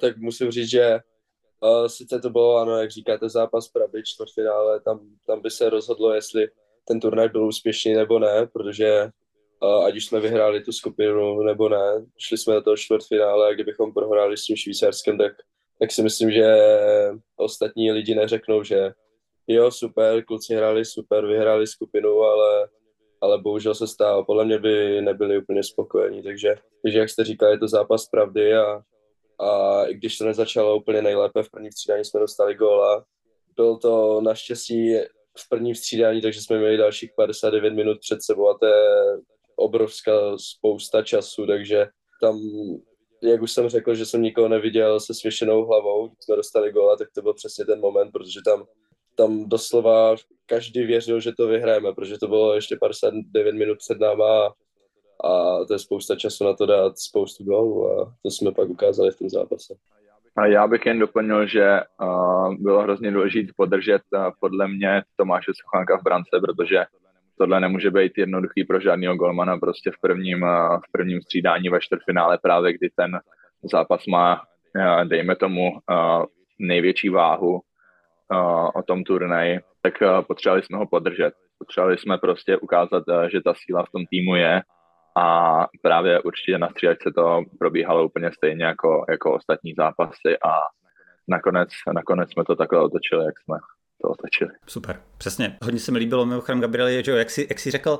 Tak 0.00 0.16
musím 0.16 0.50
říct, 0.50 0.70
že 0.70 0.98
uh, 1.60 1.86
sice 1.86 2.20
to 2.20 2.30
bylo, 2.30 2.56
ano, 2.56 2.76
jak 2.76 2.90
říkáte, 2.90 3.28
zápas 3.28 3.68
pravdy, 3.68 4.02
čtvrtfinále, 4.04 4.80
tam, 4.80 5.00
tam 5.26 5.40
by 5.40 5.50
se 5.50 5.70
rozhodlo, 5.70 6.14
jestli 6.14 6.48
ten 6.84 7.00
turnaj 7.00 7.28
byl 7.28 7.46
úspěšný 7.46 7.94
nebo 7.94 8.18
ne, 8.18 8.46
protože 8.52 9.10
uh, 9.62 9.84
ať 9.84 9.96
už 9.96 10.06
jsme 10.06 10.20
vyhráli 10.20 10.62
tu 10.62 10.72
skupinu 10.72 11.42
nebo 11.42 11.68
ne, 11.68 12.06
šli 12.18 12.38
jsme 12.38 12.54
do 12.54 12.62
toho 12.62 12.76
čtvrtfinále 12.76 13.48
a 13.48 13.54
kdybychom 13.54 13.94
prohráli 13.94 14.36
s 14.36 14.44
tím 14.44 14.56
Švýcarskem, 14.56 15.18
tak 15.18 15.32
tak 15.80 15.92
si 15.92 16.02
myslím, 16.02 16.30
že 16.30 16.56
ostatní 17.36 17.92
lidi 17.92 18.14
neřeknou, 18.14 18.62
že 18.62 18.92
jo, 19.54 19.70
super, 19.70 20.24
kluci 20.24 20.54
hráli 20.54 20.84
super, 20.84 21.26
vyhráli 21.26 21.66
skupinu, 21.66 22.20
ale, 22.20 22.68
ale 23.20 23.38
bohužel 23.38 23.74
se 23.74 23.86
stalo. 23.86 24.24
Podle 24.24 24.44
mě 24.44 24.58
by 24.58 25.00
nebyli 25.00 25.38
úplně 25.38 25.62
spokojení, 25.64 26.22
takže, 26.22 26.54
takže 26.82 26.98
jak 26.98 27.10
jste 27.10 27.24
říkali, 27.24 27.52
je 27.52 27.58
to 27.58 27.68
zápas 27.68 28.06
pravdy 28.06 28.54
a, 28.54 28.82
a 29.40 29.84
i 29.84 29.94
když 29.94 30.18
to 30.18 30.24
nezačalo 30.24 30.76
úplně 30.76 31.02
nejlépe, 31.02 31.42
v 31.42 31.50
první 31.50 31.72
střídání 31.72 32.04
jsme 32.04 32.20
dostali 32.20 32.54
góla. 32.54 33.04
Byl 33.56 33.76
to 33.76 34.20
naštěstí 34.20 34.94
v 35.38 35.48
prvním 35.48 35.74
střídání, 35.74 36.20
takže 36.20 36.40
jsme 36.40 36.58
měli 36.58 36.76
dalších 36.76 37.10
59 37.16 37.70
minut 37.70 37.98
před 38.00 38.22
sebou 38.22 38.48
a 38.48 38.58
to 38.58 38.66
je 38.66 39.18
obrovská 39.56 40.12
spousta 40.38 41.02
času, 41.02 41.46
takže 41.46 41.86
tam 42.22 42.38
jak 43.22 43.42
už 43.42 43.52
jsem 43.52 43.68
řekl, 43.68 43.94
že 43.94 44.06
jsem 44.06 44.22
nikoho 44.22 44.48
neviděl 44.48 45.00
se 45.00 45.14
svěšenou 45.14 45.64
hlavou, 45.64 46.08
když 46.08 46.24
jsme 46.24 46.36
dostali 46.36 46.72
góla, 46.72 46.96
tak 46.96 47.08
to 47.14 47.22
byl 47.22 47.34
přesně 47.34 47.64
ten 47.64 47.80
moment, 47.80 48.10
protože 48.10 48.40
tam, 48.44 48.64
tam 49.20 49.48
doslova 49.48 50.16
každý 50.46 50.82
věřil, 50.86 51.20
že 51.20 51.32
to 51.32 51.46
vyhrajeme, 51.46 51.92
protože 51.92 52.18
to 52.18 52.28
bylo 52.28 52.54
ještě 52.54 52.76
59 52.76 53.54
minut 53.54 53.78
před 53.78 54.00
náma 54.00 54.52
a 55.24 55.64
to 55.64 55.72
je 55.72 55.78
spousta 55.78 56.16
času 56.16 56.44
na 56.44 56.54
to 56.54 56.66
dát 56.66 56.98
spoustu 56.98 57.44
gólů 57.44 57.90
a 57.90 58.14
to 58.22 58.30
jsme 58.30 58.52
pak 58.52 58.68
ukázali 58.68 59.10
v 59.10 59.18
tom 59.18 59.28
zápase. 59.28 59.74
A 60.36 60.46
já 60.46 60.66
bych 60.66 60.86
jen 60.86 60.98
doplnil, 60.98 61.46
že 61.46 61.80
uh, 62.02 62.54
bylo 62.54 62.82
hrozně 62.82 63.10
důležité 63.10 63.52
podržet 63.56 64.02
uh, 64.14 64.30
podle 64.40 64.68
mě 64.68 65.02
Tomáše 65.16 65.52
Suchánka 65.54 65.98
v 65.98 66.02
brance, 66.02 66.30
protože 66.46 66.84
tohle 67.38 67.60
nemůže 67.60 67.90
být 67.90 68.12
jednoduchý 68.18 68.64
pro 68.64 68.80
žádného 68.80 69.16
golmana 69.16 69.58
prostě 69.58 69.90
v 69.90 70.00
prvním, 70.00 70.42
uh, 70.42 70.78
v 70.88 70.92
prvním 70.92 71.22
střídání 71.22 71.68
ve 71.68 71.80
čtvrtfinále 71.80 72.38
právě, 72.42 72.72
kdy 72.72 72.88
ten 72.96 73.20
zápas 73.72 74.06
má, 74.06 74.42
uh, 74.76 75.04
dejme 75.04 75.36
tomu, 75.36 75.70
uh, 75.70 76.24
největší 76.58 77.08
váhu 77.08 77.60
o 78.74 78.82
tom 78.82 79.04
turnaji, 79.04 79.60
tak 79.82 79.94
potřebovali 80.26 80.62
jsme 80.62 80.78
ho 80.78 80.86
podržet. 80.86 81.34
Potřebovali 81.58 81.98
jsme 81.98 82.18
prostě 82.18 82.56
ukázat, 82.56 83.04
že 83.32 83.40
ta 83.40 83.54
síla 83.54 83.82
v 83.82 83.90
tom 83.90 84.06
týmu 84.10 84.34
je 84.34 84.62
a 85.18 85.66
právě 85.82 86.20
určitě 86.20 86.58
na 86.58 86.68
střídačce 86.68 87.10
to 87.14 87.42
probíhalo 87.58 88.04
úplně 88.04 88.30
stejně 88.32 88.64
jako, 88.64 89.04
jako 89.08 89.34
ostatní 89.34 89.74
zápasy 89.74 90.38
a 90.46 90.58
nakonec, 91.28 91.68
nakonec 91.94 92.32
jsme 92.32 92.44
to 92.44 92.56
takhle 92.56 92.80
otočili, 92.80 93.24
jak 93.24 93.40
jsme 93.40 93.58
to 94.02 94.08
otočili. 94.08 94.50
Super, 94.66 95.00
přesně. 95.18 95.56
Hodně 95.64 95.80
se 95.80 95.92
mi 95.92 95.98
líbilo 95.98 96.26
mimochodem, 96.26 96.60
Gabrieli, 96.60 97.04
že 97.04 97.10
jo, 97.10 97.16
jak 97.16 97.30
jsi, 97.30 97.46
jak 97.50 97.58
jsi 97.58 97.70
řekl, 97.70 97.98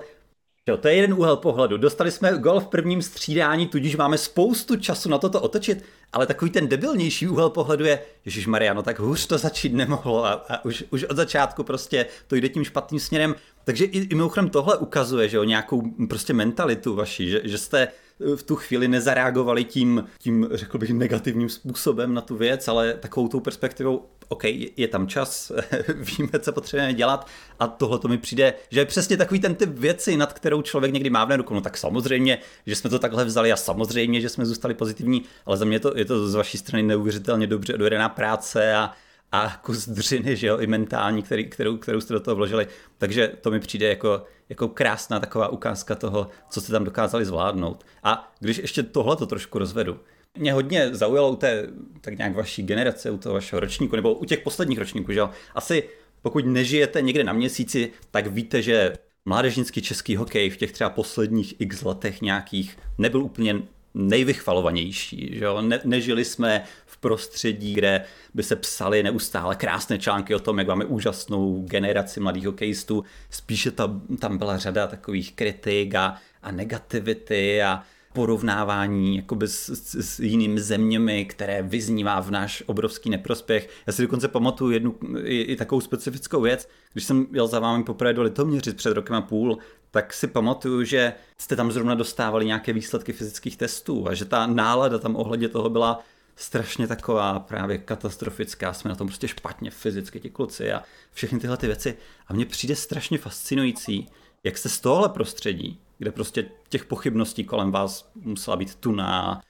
Jo, 0.68 0.76
to 0.76 0.88
je 0.88 0.94
jeden 0.94 1.14
úhel 1.14 1.36
pohledu. 1.36 1.76
Dostali 1.76 2.10
jsme 2.10 2.38
gol 2.38 2.60
v 2.60 2.68
prvním 2.68 3.02
střídání, 3.02 3.68
tudíž 3.68 3.96
máme 3.96 4.18
spoustu 4.18 4.76
času 4.76 5.08
na 5.08 5.18
toto 5.18 5.40
otočit, 5.40 5.84
ale 6.12 6.26
takový 6.26 6.50
ten 6.50 6.68
debilnější 6.68 7.28
úhel 7.28 7.50
pohledu 7.50 7.84
je, 7.84 8.00
Ježíš 8.24 8.46
Mariano, 8.46 8.82
tak 8.82 8.98
hůř 8.98 9.26
to 9.26 9.38
začít 9.38 9.74
nemohlo 9.74 10.24
a, 10.24 10.32
a 10.32 10.64
už, 10.64 10.84
už 10.90 11.04
od 11.04 11.16
začátku 11.16 11.62
prostě 11.64 12.06
to 12.26 12.36
jde 12.36 12.48
tím 12.48 12.64
špatným 12.64 13.00
směrem. 13.00 13.34
Takže 13.64 13.84
i, 13.84 13.98
i 13.98 14.14
mimochodem 14.14 14.50
tohle 14.50 14.76
ukazuje, 14.76 15.28
že 15.28 15.36
jo, 15.36 15.44
nějakou 15.44 15.82
prostě 16.08 16.32
mentalitu 16.32 16.94
vaši, 16.94 17.28
že, 17.28 17.40
že 17.44 17.58
jste 17.58 17.88
v 18.36 18.42
tu 18.42 18.56
chvíli 18.56 18.88
nezareagovali 18.88 19.64
tím, 19.64 20.04
tím, 20.18 20.48
řekl 20.52 20.78
bych, 20.78 20.90
negativním 20.90 21.48
způsobem 21.48 22.14
na 22.14 22.20
tu 22.20 22.36
věc, 22.36 22.68
ale 22.68 22.94
takovou 22.94 23.28
tou 23.28 23.40
perspektivou, 23.40 24.06
OK, 24.32 24.44
je 24.76 24.88
tam 24.88 25.06
čas, 25.06 25.52
víme, 26.18 26.38
co 26.38 26.52
potřebujeme 26.52 26.94
dělat 26.94 27.26
a 27.58 27.66
tohle 27.66 27.98
to 27.98 28.08
mi 28.08 28.18
přijde, 28.18 28.54
že 28.70 28.80
je 28.80 28.86
přesně 28.86 29.16
takový 29.16 29.40
ten 29.40 29.54
typ 29.54 29.68
věci, 29.68 30.16
nad 30.16 30.32
kterou 30.32 30.62
člověk 30.62 30.92
někdy 30.92 31.10
má 31.10 31.24
v 31.24 31.28
neruku. 31.28 31.54
No 31.54 31.60
tak 31.60 31.76
samozřejmě, 31.76 32.38
že 32.66 32.76
jsme 32.76 32.90
to 32.90 32.98
takhle 32.98 33.24
vzali 33.24 33.52
a 33.52 33.56
samozřejmě, 33.56 34.20
že 34.20 34.28
jsme 34.28 34.46
zůstali 34.46 34.74
pozitivní, 34.74 35.22
ale 35.46 35.56
za 35.56 35.64
mě 35.64 35.80
to, 35.80 35.92
je 35.96 36.04
to 36.04 36.28
z 36.28 36.34
vaší 36.34 36.58
strany 36.58 36.82
neuvěřitelně 36.82 37.46
dobře 37.46 37.74
odvedená 37.74 38.08
práce 38.08 38.74
a, 38.74 38.92
a 39.32 39.56
kus 39.62 39.88
dřiny, 39.88 40.36
že 40.36 40.46
jo, 40.46 40.58
i 40.58 40.66
mentální, 40.66 41.22
který, 41.22 41.50
kterou, 41.50 41.76
kterou 41.76 42.00
jste 42.00 42.14
do 42.14 42.20
toho 42.20 42.34
vložili. 42.34 42.66
Takže 42.98 43.32
to 43.40 43.50
mi 43.50 43.60
přijde 43.60 43.88
jako, 43.88 44.24
jako 44.48 44.68
krásná 44.68 45.20
taková 45.20 45.48
ukázka 45.48 45.94
toho, 45.94 46.28
co 46.50 46.60
jste 46.60 46.72
tam 46.72 46.84
dokázali 46.84 47.24
zvládnout. 47.24 47.84
A 48.02 48.32
když 48.40 48.58
ještě 48.58 48.82
tohle 48.82 49.16
to 49.16 49.26
trošku 49.26 49.58
rozvedu, 49.58 50.00
mě 50.38 50.52
hodně 50.52 50.94
zaujalo 50.94 51.32
u 51.32 51.36
té 51.36 51.66
tak 52.00 52.18
nějak 52.18 52.36
vaší 52.36 52.62
generace, 52.62 53.10
u 53.10 53.18
toho 53.18 53.34
vašeho 53.34 53.60
ročníku, 53.60 53.96
nebo 53.96 54.14
u 54.14 54.24
těch 54.24 54.40
posledních 54.40 54.78
ročníků, 54.78 55.12
že. 55.12 55.22
Asi 55.54 55.82
pokud 56.22 56.46
nežijete 56.46 57.02
někde 57.02 57.24
na 57.24 57.32
měsíci, 57.32 57.92
tak 58.10 58.26
víte, 58.26 58.62
že 58.62 58.92
mládežnický 59.24 59.82
český 59.82 60.16
hokej 60.16 60.50
v 60.50 60.56
těch 60.56 60.72
třeba 60.72 60.90
posledních 60.90 61.60
x 61.60 61.82
letech 61.82 62.22
nějakých 62.22 62.78
nebyl 62.98 63.22
úplně 63.22 63.62
nejvychvalovanější. 63.94 65.30
Že 65.38 65.44
jo? 65.44 65.62
Ne, 65.62 65.80
nežili 65.84 66.24
jsme 66.24 66.64
v 66.86 66.96
prostředí, 66.96 67.74
kde 67.74 68.04
by 68.34 68.42
se 68.42 68.56
psaly 68.56 69.02
neustále 69.02 69.56
krásné 69.56 69.98
články 69.98 70.34
o 70.34 70.38
tom, 70.38 70.58
jak 70.58 70.68
máme 70.68 70.84
úžasnou 70.84 71.62
generaci 71.62 72.20
mladých 72.20 72.46
hokejistů. 72.46 73.04
Spíše 73.30 73.70
ta, 73.70 74.00
tam 74.18 74.38
byla 74.38 74.58
řada 74.58 74.86
takových 74.86 75.32
kritik 75.32 75.94
a, 75.94 76.16
a 76.42 76.52
negativity 76.52 77.62
a 77.62 77.82
porovnávání 78.12 79.16
jakoby 79.16 79.48
s, 79.48 79.68
s, 79.68 79.94
s 79.94 80.20
jinými 80.20 80.60
zeměmi, 80.60 81.24
které 81.24 81.62
vyznívá 81.62 82.20
v 82.20 82.30
náš 82.30 82.62
obrovský 82.66 83.10
neprospěch. 83.10 83.68
Já 83.86 83.92
si 83.92 84.02
dokonce 84.02 84.28
pamatuju 84.28 84.70
jednu 84.70 84.96
i, 85.24 85.40
i 85.40 85.56
takovou 85.56 85.80
specifickou 85.80 86.40
věc, 86.40 86.68
když 86.92 87.04
jsem 87.04 87.26
jel 87.32 87.46
za 87.46 87.58
vámi 87.58 87.84
poprvé 87.84 88.12
do 88.12 88.22
Litoměřic 88.22 88.76
před 88.76 88.92
rokem 88.92 89.16
a 89.16 89.20
půl, 89.20 89.58
tak 89.90 90.12
si 90.12 90.26
pamatuju, 90.26 90.84
že 90.84 91.12
jste 91.38 91.56
tam 91.56 91.72
zrovna 91.72 91.94
dostávali 91.94 92.46
nějaké 92.46 92.72
výsledky 92.72 93.12
fyzických 93.12 93.56
testů 93.56 94.08
a 94.08 94.14
že 94.14 94.24
ta 94.24 94.46
nálada 94.46 94.98
tam 94.98 95.16
ohledně 95.16 95.48
toho 95.48 95.70
byla 95.70 96.00
strašně 96.36 96.86
taková 96.86 97.40
právě 97.40 97.78
katastrofická, 97.78 98.72
jsme 98.72 98.88
na 98.88 98.96
tom 98.96 99.06
prostě 99.06 99.28
špatně 99.28 99.70
fyzicky 99.70 100.20
ti 100.20 100.30
kluci 100.30 100.72
a 100.72 100.82
všechny 101.12 101.40
tyhle 101.40 101.56
ty 101.56 101.66
věci. 101.66 101.96
A 102.26 102.32
mně 102.32 102.46
přijde 102.46 102.76
strašně 102.76 103.18
fascinující, 103.18 104.08
jak 104.44 104.58
se 104.58 104.68
z 104.68 104.80
tohle 104.80 105.08
prostředí, 105.08 105.80
kde 106.00 106.12
prostě 106.12 106.50
těch 106.68 106.84
pochybností 106.84 107.44
kolem 107.44 107.72
vás 107.72 108.10
musela 108.14 108.56
být 108.56 108.74
tuna 108.74 109.40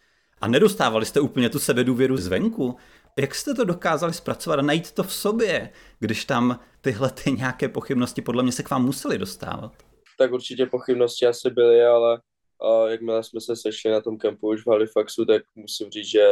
a 0.41 0.49
nedostávali 0.49 1.07
jste 1.07 1.21
úplně 1.21 1.51
tu 1.51 1.59
sebedůvěru 1.59 2.17
zvenku, 2.17 2.77
jak 3.19 3.35
jste 3.35 3.55
to 3.55 3.65
dokázali 3.65 4.13
zpracovat 4.13 4.59
a 4.59 4.63
najít 4.63 4.93
to 4.93 5.03
v 5.03 5.13
sobě, 5.13 5.71
když 5.99 6.25
tam 6.25 6.61
tyhle 6.81 7.11
ty 7.11 7.33
nějaké 7.33 7.69
pochybnosti 7.69 8.23
podle 8.23 8.43
mě 8.43 8.53
se 8.53 8.63
k 8.63 8.71
vám 8.71 8.85
museli 8.85 9.19
dostávat? 9.19 9.73
Tak 10.19 10.33
určitě 10.33 10.67
pochybnosti 10.67 11.27
asi 11.27 11.51
byly, 11.51 11.85
ale 11.85 12.21
a 12.63 12.89
jakmile 12.89 13.25
jsme 13.25 13.41
se 13.41 13.57
sešli 13.57 13.91
na 13.91 14.01
tom 14.01 14.19
kempu 14.19 14.49
už 14.49 14.67
v 14.67 14.71
Halifaxu, 14.71 15.25
tak 15.25 15.43
musím 15.55 15.91
říct, 15.91 16.11
že 16.11 16.27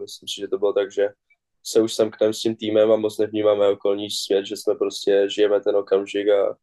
myslím 0.00 0.28
si, 0.28 0.40
že 0.40 0.48
to 0.48 0.58
bylo 0.58 0.72
tak, 0.72 0.92
že 0.92 1.08
se 1.64 1.80
už 1.80 1.94
semkneme 1.94 2.34
s 2.34 2.40
tím 2.40 2.56
týmem 2.56 2.92
a 2.92 2.96
moc 2.96 3.18
nevnímáme 3.18 3.68
okolní 3.68 4.10
svět, 4.10 4.46
že 4.46 4.56
jsme 4.56 4.74
prostě 4.74 5.26
žijeme 5.28 5.60
ten 5.60 5.76
okamžik 5.76 6.28
a, 6.28 6.56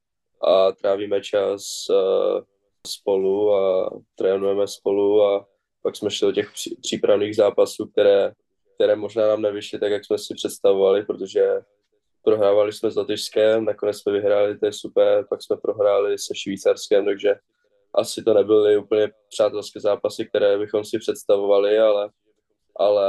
a 0.50 0.72
trávíme 0.72 1.22
čas 1.22 1.64
uh, 1.90 2.53
spolu 2.88 3.56
a 3.56 3.90
trénujeme 4.16 4.68
spolu 4.68 5.24
a 5.24 5.46
pak 5.82 5.96
jsme 5.96 6.12
šli 6.12 6.28
do 6.28 6.32
těch 6.32 6.52
pří, 6.52 6.78
přípravných 6.82 7.36
zápasů, 7.36 7.86
které, 7.86 8.32
které 8.76 8.96
možná 8.96 9.28
nám 9.28 9.42
nevyšly 9.42 9.80
tak, 9.80 9.92
jak 9.92 10.06
jsme 10.06 10.18
si 10.18 10.34
představovali, 10.36 11.06
protože 11.06 11.62
prohrávali 12.24 12.74
jsme 12.74 12.92
s 12.92 12.96
Lotyšskem, 12.96 13.66
nakonec 13.66 13.98
jsme 13.98 14.14
vyhráli, 14.14 14.60
to 14.60 14.66
je 14.66 14.74
super, 14.74 15.26
pak 15.30 15.44
jsme 15.44 15.58
prohráli 15.58 16.20
se 16.20 16.36
Švýcarskem, 16.36 17.06
takže 17.06 17.36
asi 17.96 18.24
to 18.24 18.34
nebyly 18.34 18.78
úplně 18.78 19.12
přátelské 19.30 19.80
zápasy, 19.80 20.26
které 20.26 20.58
bychom 20.58 20.86
si 20.86 21.00
představovali, 21.00 21.80
ale, 21.80 22.10
ale 22.76 23.08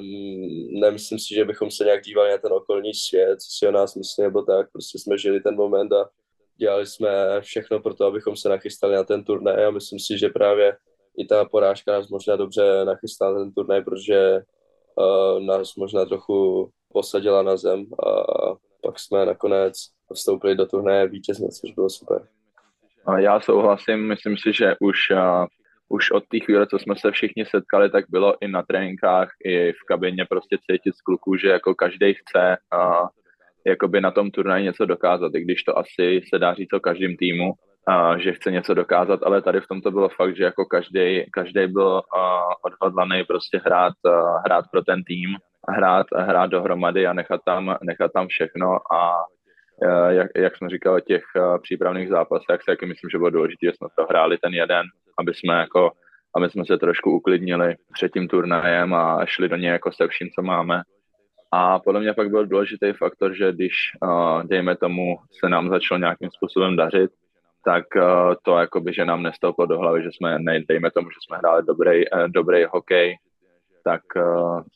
mm, 0.00 0.80
nemyslím 0.80 1.18
si, 1.18 1.34
že 1.34 1.44
bychom 1.44 1.70
se 1.70 1.84
nějak 1.84 2.02
dívali 2.02 2.30
na 2.30 2.38
ten 2.38 2.52
okolní 2.52 2.94
svět, 2.94 3.40
co 3.40 3.48
si 3.58 3.68
o 3.68 3.70
nás 3.72 3.94
myslí 3.94 4.24
nebo 4.24 4.42
tak, 4.42 4.72
prostě 4.72 4.98
jsme 4.98 5.18
žili 5.18 5.40
ten 5.40 5.56
moment 5.56 5.92
a 5.92 6.08
dělali 6.56 6.86
jsme 6.86 7.40
všechno 7.40 7.80
pro 7.80 7.94
to, 7.94 8.04
abychom 8.04 8.36
se 8.36 8.48
nachystali 8.48 8.94
na 8.94 9.04
ten 9.04 9.24
turnaj 9.24 9.64
a 9.64 9.70
myslím 9.70 9.98
si, 9.98 10.18
že 10.18 10.28
právě 10.28 10.76
i 11.18 11.26
ta 11.26 11.44
porážka 11.44 11.92
nás 11.92 12.08
možná 12.08 12.36
dobře 12.36 12.84
nachystala 12.84 13.32
na 13.32 13.38
ten 13.38 13.52
turnaj, 13.52 13.82
protože 13.82 14.40
uh, 14.94 15.42
nás 15.42 15.74
možná 15.74 16.04
trochu 16.04 16.70
posadila 16.92 17.42
na 17.42 17.56
zem 17.56 17.84
a 18.06 18.10
pak 18.82 18.98
jsme 18.98 19.26
nakonec 19.26 19.74
vstoupili 20.14 20.54
do 20.54 20.66
turnaje 20.66 21.08
vítězně, 21.08 21.48
což 21.48 21.72
bylo 21.72 21.90
super. 21.90 22.28
Já 23.18 23.40
souhlasím, 23.40 24.08
myslím 24.08 24.36
si, 24.36 24.52
že 24.52 24.74
už, 24.80 24.96
uh, 25.12 25.46
už 25.88 26.10
od 26.10 26.24
té 26.28 26.40
chvíle, 26.40 26.66
co 26.66 26.78
jsme 26.78 26.94
se 26.98 27.10
všichni 27.10 27.46
setkali, 27.46 27.90
tak 27.90 28.04
bylo 28.08 28.34
i 28.40 28.48
na 28.48 28.62
tréninkách, 28.62 29.28
i 29.44 29.72
v 29.72 29.84
kabině 29.88 30.26
prostě 30.28 30.58
cítit 30.70 30.96
z 30.96 31.02
kluků, 31.02 31.36
že 31.36 31.48
jako 31.48 31.74
každý 31.74 32.14
chce 32.14 32.56
uh, 32.74 33.08
jakoby 33.66 34.00
na 34.00 34.10
tom 34.10 34.30
turnaji 34.30 34.64
něco 34.64 34.86
dokázat, 34.86 35.34
i 35.34 35.40
když 35.40 35.62
to 35.62 35.78
asi 35.78 36.20
se 36.28 36.38
dá 36.38 36.54
říct 36.54 36.72
o 36.72 36.80
každém 36.80 37.16
týmu, 37.16 37.52
uh, 37.52 38.16
že 38.16 38.32
chce 38.32 38.50
něco 38.50 38.74
dokázat, 38.74 39.20
ale 39.22 39.42
tady 39.42 39.60
v 39.60 39.66
tom 39.66 39.80
to 39.80 39.90
bylo 39.90 40.08
fakt, 40.08 40.36
že 40.36 40.44
jako 40.44 40.64
každý, 40.64 41.24
každý 41.32 41.66
byl 41.66 42.02
odhodlaný 42.62 43.24
prostě 43.24 43.60
hrát, 43.64 43.94
uh, 44.04 44.12
hrát 44.44 44.64
pro 44.72 44.82
ten 44.82 45.04
tým, 45.04 45.36
hrát, 45.68 46.06
hrát 46.16 46.46
dohromady 46.46 47.06
a 47.06 47.12
nechat 47.12 47.40
tam, 47.46 47.76
nechat 47.82 48.12
tam 48.12 48.26
všechno 48.26 48.78
a 48.94 49.14
jak, 50.08 50.30
jak 50.36 50.56
jsme 50.56 50.68
říkali, 50.68 51.02
těch 51.02 51.22
přípravných 51.62 52.08
zápasech, 52.08 52.60
tak 52.66 52.78
si 52.80 52.86
myslím, 52.86 53.10
že 53.10 53.18
bylo 53.18 53.30
důležité, 53.30 53.66
že 53.66 53.72
jsme 53.72 53.88
to 53.98 54.06
hráli 54.06 54.38
ten 54.38 54.54
jeden, 54.54 54.86
aby 55.18 55.34
jsme 55.34 55.54
jako 55.54 55.90
aby 56.36 56.50
jsme 56.50 56.64
se 56.66 56.78
trošku 56.78 57.10
uklidnili 57.10 57.74
před 57.92 58.12
tím 58.12 58.28
turnajem 58.28 58.94
a 58.94 59.26
šli 59.26 59.48
do 59.48 59.56
něj 59.56 59.70
jako 59.70 59.92
se 59.92 60.08
vším, 60.08 60.28
co 60.34 60.42
máme. 60.42 60.82
A 61.56 61.78
podle 61.78 62.00
mě 62.00 62.12
pak 62.12 62.30
byl 62.30 62.46
důležitý 62.46 62.92
faktor, 62.92 63.34
že 63.34 63.52
když, 63.52 63.72
uh, 64.02 64.42
dejme 64.42 64.76
tomu, 64.76 65.16
se 65.40 65.48
nám 65.48 65.68
začalo 65.68 65.98
nějakým 65.98 66.30
způsobem 66.30 66.76
dařit, 66.76 67.10
tak 67.64 67.84
uh, 67.96 68.34
to 68.42 68.58
jakoby, 68.58 68.94
že 68.94 69.04
nám 69.04 69.22
nestouplo 69.22 69.66
do 69.66 69.78
hlavy, 69.78 70.02
že 70.02 70.08
jsme, 70.12 70.38
ne, 70.38 70.60
dejme 70.68 70.90
tomu, 70.90 71.10
že 71.10 71.16
jsme 71.20 71.36
hráli 71.36 71.62
dobrý, 71.66 72.10
uh, 72.10 72.28
dobrý 72.28 72.64
hokej, 72.64 73.16
tak 73.84 74.02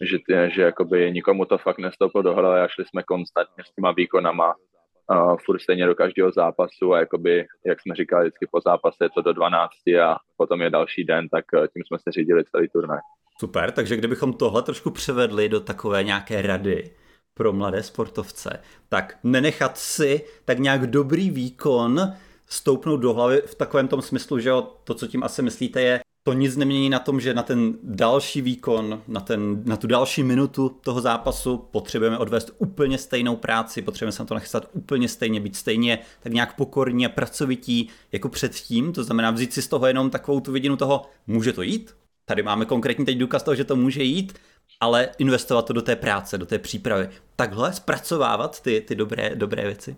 že, 0.03 0.51
že 0.51 0.63
jakoby 0.63 1.13
nikomu 1.13 1.45
to 1.45 1.59
fakt 1.59 1.79
nestouplo 1.79 2.23
do 2.23 2.35
hlavy 2.35 2.61
a 2.61 2.69
šli 2.69 2.85
jsme 2.85 3.03
konstantně 3.03 3.65
s 3.65 3.75
těma 3.75 3.93
výkonama 3.93 4.55
uh, 4.55 5.37
furt 5.45 5.61
stejně 5.61 5.87
do 5.87 5.95
každého 5.95 6.33
zápasu 6.33 6.93
a 6.93 6.99
jakoby, 6.99 7.47
jak 7.67 7.81
jsme 7.81 7.95
říkali, 7.95 8.25
vždycky 8.25 8.47
po 8.51 8.61
zápase 8.61 9.05
je 9.05 9.11
to 9.11 9.23
do 9.23 9.33
12 9.33 9.71
a 10.03 10.17
potom 10.37 10.61
je 10.63 10.71
další 10.71 11.05
den, 11.05 11.29
tak 11.29 11.45
tím 11.73 11.83
jsme 11.87 11.99
se 11.99 12.13
řídili 12.13 12.45
celý 12.45 12.69
turnaj. 12.69 12.99
Super, 13.41 13.71
takže 13.73 13.97
kdybychom 13.97 14.33
tohle 14.33 14.63
trošku 14.63 14.91
převedli 14.91 15.49
do 15.49 15.61
takové 15.61 16.05
nějaké 16.05 16.43
rady 16.43 16.91
pro 17.35 17.53
mladé 17.53 17.83
sportovce, 17.83 18.61
tak 18.89 19.19
nenechat 19.25 19.79
si 19.79 20.25
tak 20.45 20.59
nějak 20.59 20.87
dobrý 20.87 21.31
výkon 21.31 22.13
stoupnout 22.47 22.97
do 22.97 23.13
hlavy 23.13 23.43
v 23.47 23.55
takovém 23.55 23.89
tom 23.89 24.03
smyslu, 24.03 24.39
že 24.39 24.51
to, 24.85 24.95
co 24.95 25.07
tím 25.07 25.23
asi 25.23 25.43
myslíte, 25.43 25.83
je 25.83 26.01
to 26.23 26.33
nic 26.33 26.57
nemění 26.57 26.91
na 26.91 26.99
tom, 26.99 27.21
že 27.21 27.35
na 27.35 27.43
ten 27.43 27.75
další 27.83 28.43
výkon, 28.43 29.03
na, 29.09 29.21
ten, 29.21 29.63
na 29.65 29.77
tu 29.77 29.87
další 29.87 30.23
minutu 30.23 30.69
toho 30.69 31.01
zápasu 31.01 31.57
potřebujeme 31.57 32.19
odvést 32.19 32.51
úplně 32.59 32.99
stejnou 32.99 33.37
práci, 33.37 33.83
potřebujeme 33.83 34.13
se 34.13 34.23
na 34.23 34.27
to 34.27 34.35
nachystat 34.35 34.69
úplně 34.73 35.09
stejně, 35.09 35.41
být 35.41 35.57
stejně 35.57 35.99
tak 36.21 36.33
nějak 36.33 36.57
pokorní 36.57 37.07
a 37.07 37.09
pracovití 37.09 37.89
jako 38.13 38.29
předtím, 38.29 38.93
to 38.93 39.05
znamená 39.05 39.31
vzít 39.31 39.53
si 39.53 39.63
z 39.63 39.69
toho 39.69 39.87
jenom 39.87 40.11
takovou 40.11 40.41
tu 40.41 40.53
vidinu 40.53 40.77
toho, 40.77 41.07
může 41.27 41.53
to 41.53 41.63
jít, 41.63 41.95
tady 42.29 42.43
máme 42.43 42.65
konkrétní 42.65 43.05
teď 43.05 43.19
důkaz 43.19 43.43
toho, 43.43 43.55
že 43.55 43.65
to 43.65 43.77
může 43.77 44.03
jít, 44.03 44.39
ale 44.81 45.09
investovat 45.19 45.67
to 45.67 45.73
do 45.73 45.83
té 45.83 45.97
práce, 45.97 46.39
do 46.39 46.47
té 46.47 46.59
přípravy. 46.59 47.09
Takhle 47.37 47.73
zpracovávat 47.73 48.63
ty, 48.63 48.81
ty 48.81 48.95
dobré, 48.95 49.31
dobré 49.35 49.63
věci. 49.63 49.97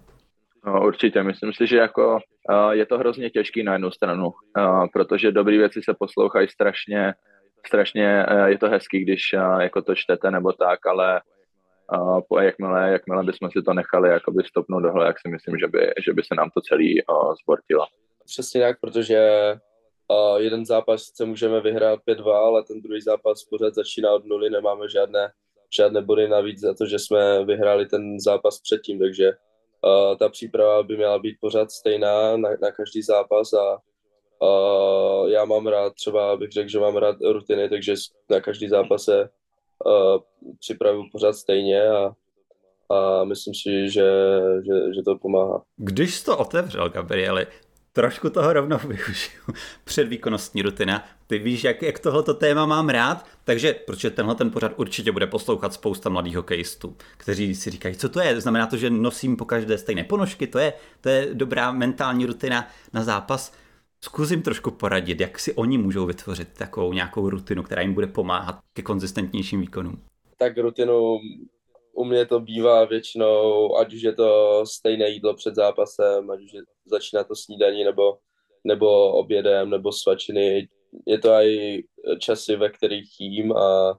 No, 0.67 0.87
určitě, 0.87 1.23
myslím 1.23 1.53
si, 1.53 1.67
že 1.67 1.77
jako 1.77 2.13
uh, 2.13 2.71
je 2.71 2.87
to 2.87 2.99
hrozně 2.99 3.31
těžký 3.31 3.63
na 3.63 3.73
jednu 3.73 3.91
stranu, 3.91 4.27
uh, 4.27 4.87
protože 4.93 5.33
dobré 5.33 5.59
věci 5.59 5.81
se 5.85 5.95
poslouchají 5.99 6.49
strašně, 6.49 7.15
strašně 7.67 8.27
uh, 8.31 8.45
je 8.45 8.59
to 8.59 8.69
hezký, 8.69 9.05
když 9.05 9.35
uh, 9.35 9.61
jako 9.61 9.83
to 9.83 9.95
čtete 9.95 10.31
nebo 10.31 10.53
tak, 10.53 10.87
ale 10.87 11.21
uh, 11.99 12.21
po, 12.29 12.41
jakmile, 12.41 12.91
jakmile 12.91 13.25
bychom 13.25 13.51
si 13.51 13.63
to 13.63 13.75
nechali 13.75 14.09
jakoby 14.09 14.43
stopnout 14.45 14.83
dohle, 14.83 15.07
jak 15.07 15.21
si 15.21 15.29
myslím, 15.29 15.59
že 15.59 15.67
by, 15.67 15.93
že 16.05 16.13
by 16.13 16.23
se 16.23 16.35
nám 16.35 16.51
to 16.55 16.61
celý 16.61 17.03
uh, 17.03 17.35
zbortilo. 17.43 17.87
Přesně 18.25 18.61
tak, 18.61 18.81
protože 18.81 19.21
uh, 20.11 20.37
jeden 20.37 20.67
zápas 20.67 21.03
se 21.03 21.25
můžeme 21.25 21.61
vyhrát 21.61 22.01
5-2, 22.09 22.33
ale 22.33 22.65
ten 22.65 22.81
druhý 22.83 23.01
zápas 23.01 23.45
pořád 23.45 23.75
začíná 23.75 24.13
od 24.13 24.25
nuly, 24.25 24.51
nemáme 24.51 24.89
žádné, 24.89 25.33
žádné 25.77 26.03
body 26.03 26.29
navíc 26.29 26.61
za 26.61 26.75
to, 26.75 26.87
že 26.87 26.99
jsme 26.99 27.45
vyhráli 27.45 27.87
ten 27.87 28.21
zápas 28.21 28.61
předtím, 28.61 28.99
takže 28.99 29.29
uh, 29.29 30.17
ta 30.17 30.29
příprava 30.29 30.83
by 30.83 30.97
měla 30.97 31.19
být 31.19 31.37
pořád 31.41 31.71
stejná 31.71 32.37
na, 32.37 32.49
na 32.63 32.71
každý 32.71 33.03
zápas 33.03 33.53
a 33.53 33.79
uh, 34.43 35.29
já 35.29 35.45
mám 35.45 35.67
rád, 35.67 35.95
třeba 35.95 36.37
bych 36.37 36.51
řekl, 36.51 36.69
že 36.69 36.81
mám 36.81 36.97
rád 36.97 37.17
rutiny, 37.21 37.69
takže 37.69 37.95
na 38.31 38.41
každý 38.41 38.69
zápas 38.69 39.05
se 39.05 39.29
uh, 39.85 40.21
připravuju 40.59 41.05
pořád 41.13 41.33
stejně 41.33 41.89
a, 41.89 42.13
a 42.91 43.25
myslím 43.25 43.55
si, 43.55 43.91
že, 43.91 44.11
že, 44.67 44.95
že 44.95 45.03
to 45.05 45.19
pomáhá. 45.19 45.63
Když 45.77 46.15
jsi 46.15 46.25
to 46.25 46.39
otevřel, 46.39 46.89
Gabrieli, 46.89 47.47
trošku 47.93 48.31
toho 48.31 48.53
rovnou 48.53 48.79
využiju. 48.89 49.43
Předvýkonnostní 49.85 50.63
rutina. 50.63 51.05
Ty 51.27 51.39
víš, 51.39 51.65
jak, 51.65 51.83
jak 51.83 51.99
tohleto 51.99 52.35
téma 52.35 52.67
mám 52.67 52.89
rád, 52.89 53.27
takže, 53.45 53.73
protože 53.73 54.11
tenhle 54.11 54.35
ten 54.35 54.51
pořad 54.51 54.73
určitě 54.77 55.13
bude 55.13 55.27
poslouchat 55.27 55.75
spousta 55.75 56.11
mladých 56.11 56.37
hokejistů, 56.37 56.97
kteří 57.17 57.55
si 57.55 57.71
říkají, 57.71 57.95
co 57.95 58.09
to 58.09 58.21
je? 58.21 58.41
Znamená 58.41 58.67
to, 58.67 58.77
že 58.77 58.91
nosím 58.91 59.37
po 59.37 59.45
každé 59.45 59.79
stejné 59.79 60.05
ponožky, 60.05 60.47
to 60.47 60.59
je, 60.59 60.73
to 61.01 61.09
je 61.09 61.29
dobrá 61.33 61.73
mentální 61.73 62.27
rutina 62.27 62.69
na 62.93 63.05
zápas. 63.05 63.53
Zkusím 64.05 64.43
trošku 64.43 64.71
poradit, 64.71 65.21
jak 65.21 65.39
si 65.39 65.55
oni 65.55 65.79
můžou 65.79 66.07
vytvořit 66.07 66.49
takovou 66.59 66.93
nějakou 66.93 67.31
rutinu, 67.31 67.63
která 67.63 67.83
jim 67.83 67.95
bude 67.95 68.07
pomáhat 68.07 68.59
ke 68.73 68.83
konzistentnějším 68.83 69.61
výkonům. 69.61 70.01
Tak 70.39 70.59
rutinu 70.59 71.19
u 71.93 72.05
mě 72.05 72.27
to 72.27 72.41
bývá 72.41 72.85
většinou, 72.85 73.77
ať 73.77 73.95
už 73.95 74.03
je 74.03 74.13
to 74.13 74.63
stejné 74.67 75.09
jídlo 75.09 75.35
před 75.35 75.55
zápasem, 75.55 76.31
ať 76.31 76.41
už 76.41 76.53
je, 76.53 76.61
začíná 76.91 77.25
to 77.25 77.37
snídaní 77.37 77.85
nebo, 77.85 78.19
nebo 78.65 79.13
obědem 79.13 79.71
nebo 79.71 79.93
svačiny. 79.93 80.69
Je 81.07 81.19
to 81.19 81.31
i 81.31 81.85
časy, 82.19 82.57
ve 82.57 82.71
kterých 82.71 83.09
jím 83.21 83.53
a, 83.53 83.99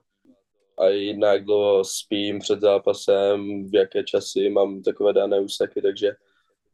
a 0.78 0.88
jinak 0.88 1.44
dlouho 1.44 1.84
spím 1.84 2.38
před 2.38 2.60
zápasem, 2.60 3.68
v 3.70 3.74
jaké 3.74 4.04
časy 4.04 4.50
mám 4.50 4.82
takové 4.82 5.12
dané 5.12 5.40
úseky, 5.40 5.82
takže 5.82 6.12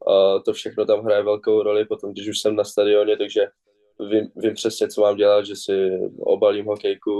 uh, 0.07 0.43
to 0.43 0.53
všechno 0.53 0.85
tam 0.85 1.03
hraje 1.03 1.23
velkou 1.23 1.63
roli. 1.63 1.85
Potom, 1.85 2.11
když 2.11 2.29
už 2.29 2.39
jsem 2.39 2.55
na 2.55 2.63
stadioně, 2.63 3.17
takže 3.17 3.47
vím, 4.09 4.31
vím 4.35 4.53
přesně, 4.53 4.87
co 4.87 5.01
mám 5.01 5.15
dělat, 5.15 5.45
že 5.45 5.55
si 5.55 5.99
obalím 6.19 6.65
hokejku, 6.65 7.11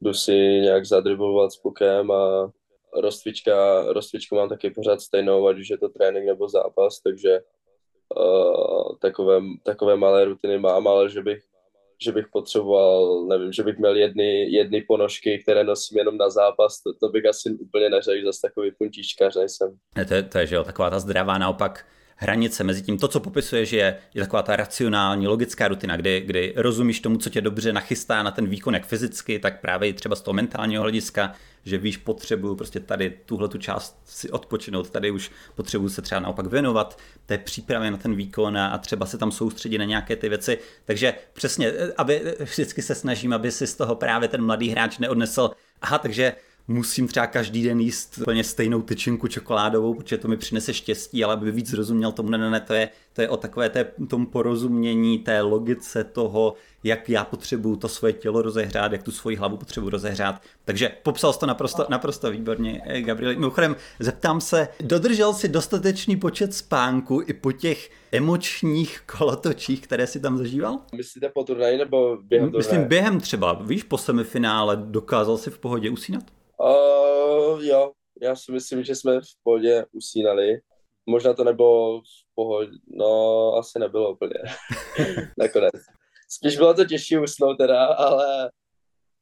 jdu 0.00 0.14
si 0.14 0.32
nějak 0.36 0.86
zadribovat 0.86 1.52
s 1.52 1.56
pukem 1.56 2.10
a 2.10 2.52
rozcvička, 2.96 3.84
rozcvičku 3.92 4.34
mám 4.34 4.48
taky 4.48 4.70
pořád 4.70 5.00
stejnou, 5.00 5.48
ať 5.48 5.58
už 5.58 5.70
je 5.70 5.78
to 5.78 5.88
trénink 5.88 6.26
nebo 6.26 6.48
zápas, 6.48 7.00
takže 7.00 7.40
uh, 8.16 8.96
takové, 8.98 9.40
takové 9.62 9.96
malé 9.96 10.24
rutiny 10.24 10.58
mám, 10.58 10.88
ale 10.88 11.10
že 11.10 11.22
bych, 11.22 11.42
že 12.04 12.12
bych 12.12 12.26
potřeboval, 12.32 13.26
nevím, 13.26 13.52
že 13.52 13.62
bych 13.62 13.78
měl 13.78 13.96
jedny, 13.96 14.50
jedny 14.50 14.80
ponožky, 14.82 15.38
které 15.38 15.64
nosím 15.64 15.98
jenom 15.98 16.16
na 16.16 16.30
zápas, 16.30 16.82
to, 16.82 16.94
to 17.00 17.08
bych 17.08 17.26
asi 17.26 17.50
úplně 17.50 17.90
neřekl, 17.90 18.26
zase 18.26 18.40
takový 18.42 18.70
puntíčkař 18.78 19.36
nejsem. 19.36 19.76
To 20.08 20.14
je, 20.14 20.22
to 20.22 20.38
je, 20.38 20.46
že 20.46 20.56
jo, 20.56 20.64
taková 20.64 20.90
ta 20.90 20.98
zdravá 20.98 21.38
naopak 21.38 21.86
hranice 22.16 22.64
mezi 22.64 22.82
tím, 22.82 22.98
to, 22.98 23.08
co 23.08 23.20
popisuje, 23.20 23.66
že 23.66 23.76
je, 23.76 23.96
je 24.14 24.22
taková 24.22 24.42
ta 24.42 24.56
racionální, 24.56 25.26
logická 25.26 25.68
rutina, 25.68 25.96
kdy, 25.96 26.22
kdy 26.26 26.52
rozumíš 26.56 27.00
tomu, 27.00 27.16
co 27.16 27.30
tě 27.30 27.40
dobře 27.40 27.72
nachystá 27.72 28.22
na 28.22 28.30
ten 28.30 28.46
výkon, 28.46 28.74
jak 28.74 28.86
fyzicky, 28.86 29.38
tak 29.38 29.60
právě 29.60 29.88
i 29.88 29.92
třeba 29.92 30.16
z 30.16 30.20
toho 30.20 30.34
mentálního 30.34 30.82
hlediska, 30.82 31.32
že 31.64 31.78
víš, 31.78 31.96
potřebuju 31.96 32.54
prostě 32.54 32.80
tady 32.80 33.18
tuhle 33.26 33.48
tu 33.48 33.58
část 33.58 34.00
si 34.04 34.30
odpočinout, 34.30 34.90
tady 34.90 35.10
už 35.10 35.30
potřebuju 35.54 35.88
se 35.88 36.02
třeba 36.02 36.20
naopak 36.20 36.46
věnovat 36.46 36.98
té 37.26 37.38
přípravě 37.38 37.90
na 37.90 37.96
ten 37.96 38.14
výkon 38.14 38.58
a, 38.58 38.66
a 38.66 38.78
třeba 38.78 39.06
se 39.06 39.18
tam 39.18 39.32
soustředit 39.32 39.78
na 39.78 39.84
nějaké 39.84 40.16
ty 40.16 40.28
věci. 40.28 40.58
Takže 40.84 41.14
přesně, 41.32 41.72
aby 41.96 42.36
vždycky 42.40 42.82
se 42.82 42.94
snažím, 42.94 43.32
aby 43.32 43.50
si 43.50 43.66
z 43.66 43.74
toho 43.74 43.94
právě 43.94 44.28
ten 44.28 44.44
mladý 44.44 44.68
hráč 44.68 44.98
neodnesl, 44.98 45.50
aha, 45.82 45.98
takže 45.98 46.32
musím 46.68 47.08
třeba 47.08 47.26
každý 47.26 47.62
den 47.62 47.80
jíst 47.80 48.18
úplně 48.18 48.44
stejnou 48.44 48.82
tyčinku 48.82 49.28
čokoládovou, 49.28 49.94
protože 49.94 50.18
to 50.18 50.28
mi 50.28 50.36
přinese 50.36 50.74
štěstí, 50.74 51.24
ale 51.24 51.34
aby 51.34 51.50
víc 51.50 51.72
rozuměl 51.72 52.12
tomu, 52.12 52.30
ne, 52.30 52.38
ne, 52.38 52.50
ne, 52.50 52.60
to 52.60 52.74
je, 52.74 52.88
to 53.12 53.22
je 53.22 53.28
o 53.28 53.36
takové 53.36 53.70
té, 53.70 53.84
tom 54.08 54.26
porozumění, 54.26 55.18
té 55.18 55.40
logice 55.40 56.04
toho, 56.04 56.54
jak 56.84 57.08
já 57.08 57.24
potřebuju 57.24 57.76
to 57.76 57.88
svoje 57.88 58.12
tělo 58.12 58.42
rozehrát, 58.42 58.92
jak 58.92 59.02
tu 59.02 59.12
svoji 59.12 59.36
hlavu 59.36 59.56
potřebuji 59.56 59.90
rozehrát. 59.90 60.42
Takže 60.64 60.92
popsal 61.02 61.32
jsi 61.32 61.40
to 61.40 61.46
naprosto, 61.46 61.86
naprosto 61.88 62.30
výborně, 62.30 62.82
eh, 62.84 63.02
Gabriel. 63.02 63.34
Mimochodem, 63.34 63.76
zeptám 63.98 64.40
se, 64.40 64.68
dodržel 64.80 65.34
si 65.34 65.48
dostatečný 65.48 66.16
počet 66.16 66.54
spánku 66.54 67.22
i 67.26 67.32
po 67.32 67.52
těch 67.52 67.90
emočních 68.12 69.00
kolotočích, 69.18 69.80
které 69.80 70.06
si 70.06 70.20
tam 70.20 70.38
zažíval? 70.38 70.78
Myslíte 70.96 71.28
po 71.28 71.44
turnaji 71.44 71.78
nebo 71.78 72.18
během 72.22 72.50
turnaje? 72.50 72.58
Myslím 72.58 72.84
během 72.84 73.20
třeba, 73.20 73.52
víš, 73.52 73.82
po 73.82 73.98
semifinále 73.98 74.76
dokázal 74.76 75.38
si 75.38 75.50
v 75.50 75.58
pohodě 75.58 75.90
usínat? 75.90 76.35
Uh, 76.60 77.64
jo, 77.64 77.92
já 78.22 78.36
si 78.36 78.52
myslím, 78.52 78.84
že 78.84 78.94
jsme 78.94 79.20
v 79.20 79.42
pohodě 79.42 79.86
usínali. 79.92 80.60
Možná 81.06 81.34
to 81.34 81.44
nebylo 81.44 82.00
v 82.00 82.34
pohodě, 82.34 82.72
no 82.86 83.52
asi 83.54 83.78
nebylo 83.78 84.12
úplně 84.12 84.34
nakonec. 85.38 85.72
Spíš 86.28 86.56
bylo 86.56 86.74
to 86.74 86.84
těžší 86.84 87.18
usnout 87.18 87.58
teda, 87.58 87.86
ale, 87.86 88.50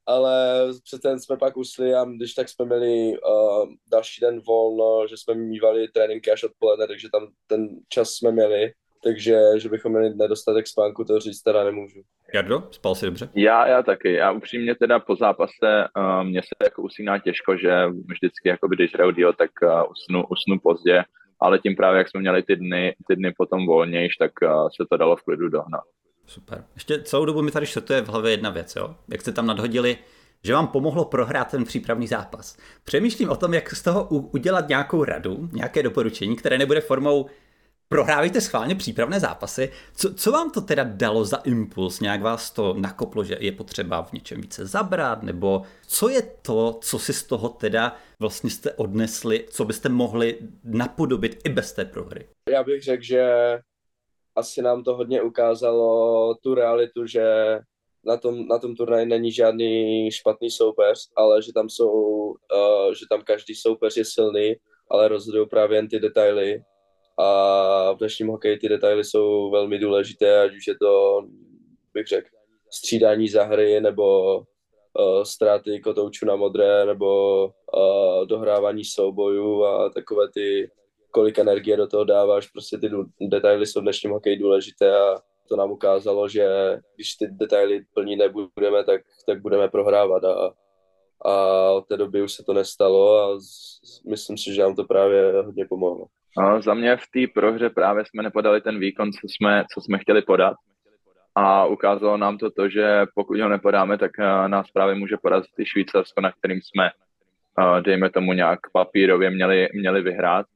ale 0.07 0.67
přece 0.85 1.19
jsme 1.19 1.37
pak 1.37 1.57
usli 1.57 1.95
a 1.95 2.05
když 2.05 2.35
tak 2.35 2.49
jsme 2.49 2.65
měli 2.65 3.19
uh, 3.19 3.69
další 3.91 4.21
den 4.21 4.41
volno, 4.41 5.09
že 5.09 5.17
jsme 5.17 5.35
mývali 5.35 5.89
tréninky 5.89 6.31
až 6.31 6.45
odpoledne, 6.45 6.87
takže 6.87 7.09
tam 7.13 7.29
ten 7.47 7.69
čas 7.89 8.11
jsme 8.11 8.33
měli 8.33 8.73
takže 9.05 9.41
že 9.57 9.69
bychom 9.69 9.93
měli 9.93 10.15
nedostatek 10.15 10.67
spánku, 10.67 11.05
to 11.05 11.21
říct 11.21 11.43
teda 11.43 11.65
nemůžu. 11.65 12.01
Jardo, 12.35 12.69
spal 12.71 12.95
si 12.95 13.07
dobře? 13.07 13.29
Já, 13.35 13.67
já 13.67 13.83
taky. 13.83 14.13
Já 14.13 14.33
upřímně 14.33 14.75
teda 14.75 14.99
po 14.99 15.17
zápase 15.17 15.85
uh, 15.97 16.25
mě 16.25 16.43
se 16.43 16.65
jako 16.65 16.83
usíná 16.83 17.19
těžko, 17.19 17.57
že 17.57 17.87
vždycky, 17.87 18.49
jako 18.49 18.69
když 18.69 18.95
hraju 18.95 19.11
díl, 19.11 19.33
tak 19.33 19.51
uh, 19.63 19.71
usnu, 19.91 20.27
usnu 20.27 20.59
pozdě, 20.63 21.03
ale 21.41 21.59
tím 21.59 21.77
právě, 21.77 21.99
jak 21.99 22.11
jsme 22.11 22.21
měli 22.21 22.43
ty 22.43 22.57
dny, 22.57 22.95
ty 23.09 23.17
dny 23.17 23.33
potom 23.37 23.67
volnějš, 23.67 24.17
tak 24.17 24.33
uh, 24.43 24.69
se 24.77 24.85
to 24.91 24.97
dalo 24.97 25.17
v 25.17 25.23
klidu 25.23 25.49
dohnat. 25.49 25.85
Super. 26.27 26.65
Ještě 26.75 27.03
celou 27.03 27.25
dobu 27.25 27.43
mi 27.43 27.51
tady 27.51 27.67
šrotuje 27.67 28.03
v 28.03 28.09
hlavě 28.09 28.31
jedna 28.31 28.51
věc, 28.51 28.77
jo? 28.77 28.95
Jak 29.09 29.21
jste 29.21 29.33
tam 29.33 29.47
nadhodili, 29.47 29.99
že 30.45 30.55
vám 30.55 30.67
pomohlo 30.67 31.05
prohrát 31.05 31.51
ten 31.51 31.65
přípravný 31.65 32.07
zápas. 32.07 32.59
Přemýšlím 32.85 33.31
o 33.31 33.37
tom, 33.37 33.55
jak 33.55 33.71
z 33.71 33.83
toho 33.83 34.05
udělat 34.09 34.69
nějakou 34.69 35.05
radu, 35.05 35.49
nějaké 35.53 35.83
doporučení, 35.83 36.37
které 36.37 36.59
nebude 36.59 36.81
formou 36.81 37.27
prohrávejte 37.95 38.41
schválně 38.41 38.75
přípravné 38.75 39.21
zápasy. 39.21 39.71
Co, 39.97 40.15
co 40.15 40.33
vám 40.33 40.51
to 40.51 40.61
teda 40.61 40.85
dalo 40.85 41.25
za 41.25 41.37
impuls? 41.37 42.01
Nějak 42.01 42.23
vás 42.23 42.51
to 42.51 42.75
nakoplo, 42.79 43.25
že 43.25 43.37
je 43.41 43.53
potřeba 43.53 44.03
v 44.03 44.13
něčem 44.13 44.41
více 44.41 44.67
zabrat? 44.67 45.23
Nebo 45.23 45.63
co 45.87 46.09
je 46.09 46.23
to, 46.23 46.79
co 46.81 46.99
si 46.99 47.13
z 47.13 47.23
toho 47.23 47.49
teda 47.49 47.97
vlastně 48.21 48.51
jste 48.51 48.73
odnesli, 48.73 49.45
co 49.51 49.65
byste 49.65 49.89
mohli 49.89 50.39
napodobit 50.65 51.41
i 51.45 51.49
bez 51.49 51.73
té 51.73 51.85
prohry? 51.85 52.27
Já 52.51 52.63
bych 52.63 52.83
řekl, 52.83 53.03
že 53.03 53.25
asi 54.37 54.63
nám 54.63 54.85
to 54.85 54.97
hodně 54.97 55.23
ukázalo 55.23 56.35
tu 56.35 56.55
realitu, 56.55 57.07
že 57.07 57.25
na 58.07 58.17
tom, 58.17 58.47
na 58.47 58.59
tom 58.59 58.75
turnaji 58.75 59.07
není 59.07 59.33
žádný 59.33 60.11
špatný 60.13 60.51
soupeř, 60.51 60.99
ale 61.17 61.43
že 61.43 61.53
tam 61.53 61.69
jsou, 61.69 61.91
uh, 61.91 62.93
že 62.99 63.07
tam 63.11 63.23
každý 63.23 63.55
soupeř 63.55 63.97
je 63.97 64.05
silný, 64.05 64.55
ale 64.91 65.09
rozhodují 65.09 65.49
právě 65.49 65.79
jen 65.79 65.89
ty 65.89 65.99
detaily 66.01 66.63
a 67.19 67.93
v 67.93 67.99
dnešním 67.99 68.29
hokeji 68.29 68.59
ty 68.59 68.69
detaily 68.69 69.05
jsou 69.05 69.51
velmi 69.51 69.79
důležité, 69.79 70.43
ať 70.43 70.57
už 70.57 70.67
je 70.67 70.75
to, 70.79 71.23
bych 71.95 72.07
řekl, 72.07 72.29
střídání 72.71 73.29
za 73.29 73.45
hry 73.45 73.81
nebo 73.81 74.37
uh, 74.39 75.23
ztráty 75.23 75.81
kotoučů 75.81 76.27
na 76.27 76.37
modré 76.37 76.87
nebo 76.87 77.45
uh, 77.47 78.27
dohrávání 78.27 78.85
soubojů 78.85 79.65
a 79.65 79.91
takové 79.91 80.29
ty, 80.35 80.71
kolik 81.11 81.39
energie 81.39 81.77
do 81.77 81.87
toho 81.87 82.05
dáváš, 82.05 82.47
prostě 82.47 82.79
ty 82.79 82.91
detaily 83.21 83.67
jsou 83.67 83.81
v 83.81 83.83
dnešním 83.83 84.13
hokeji 84.13 84.37
důležité 84.37 84.99
a 84.99 85.17
to 85.49 85.57
nám 85.57 85.71
ukázalo, 85.71 86.29
že 86.29 86.47
když 86.95 87.15
ty 87.15 87.27
detaily 87.31 87.85
plní 87.95 88.17
nebudeme, 88.17 88.85
tak, 88.85 89.03
tak 89.27 89.43
budeme 89.43 89.69
prohrávat 89.69 90.25
a, 90.25 90.53
a 91.25 91.71
od 91.73 91.87
té 91.87 91.97
doby 91.97 92.23
už 92.23 92.33
se 92.33 92.43
to 92.45 92.53
nestalo 92.53 93.19
a 93.19 93.41
z, 93.41 94.03
myslím 94.09 94.39
si, 94.39 94.55
že 94.55 94.63
nám 94.63 94.75
to 94.75 94.85
právě 94.85 95.43
hodně 95.43 95.67
pomohlo. 95.67 96.07
No, 96.39 96.63
za 96.63 96.75
mě 96.75 96.97
v 96.97 97.07
té 97.15 97.33
prohře 97.35 97.71
právě 97.71 98.05
jsme 98.07 98.23
nepodali 98.23 98.61
ten 98.61 98.79
výkon, 98.79 99.13
co 99.13 99.29
jsme, 99.29 99.65
co 99.75 99.81
jsme 99.81 99.99
chtěli 99.99 100.23
podat 100.23 100.57
a 101.35 101.67
ukázalo 101.67 102.17
nám 102.17 102.39
to 102.39 102.51
to, 102.51 102.69
že 102.69 103.07
pokud 103.15 103.41
ho 103.41 103.49
nepodáme, 103.49 103.99
tak 103.99 104.11
eh, 104.19 104.49
nás 104.49 104.71
právě 104.71 104.95
může 104.95 105.17
porazit 105.17 105.59
i 105.59 105.67
Švýcarsko, 105.67 106.21
na 106.21 106.33
kterým 106.33 106.61
jsme, 106.63 106.87
eh, 106.89 107.83
dejme 107.83 108.11
tomu 108.11 108.33
nějak 108.33 108.61
papírově 108.73 109.31
měli, 109.31 109.69
měli 109.75 110.03
vyhrát 110.03 110.47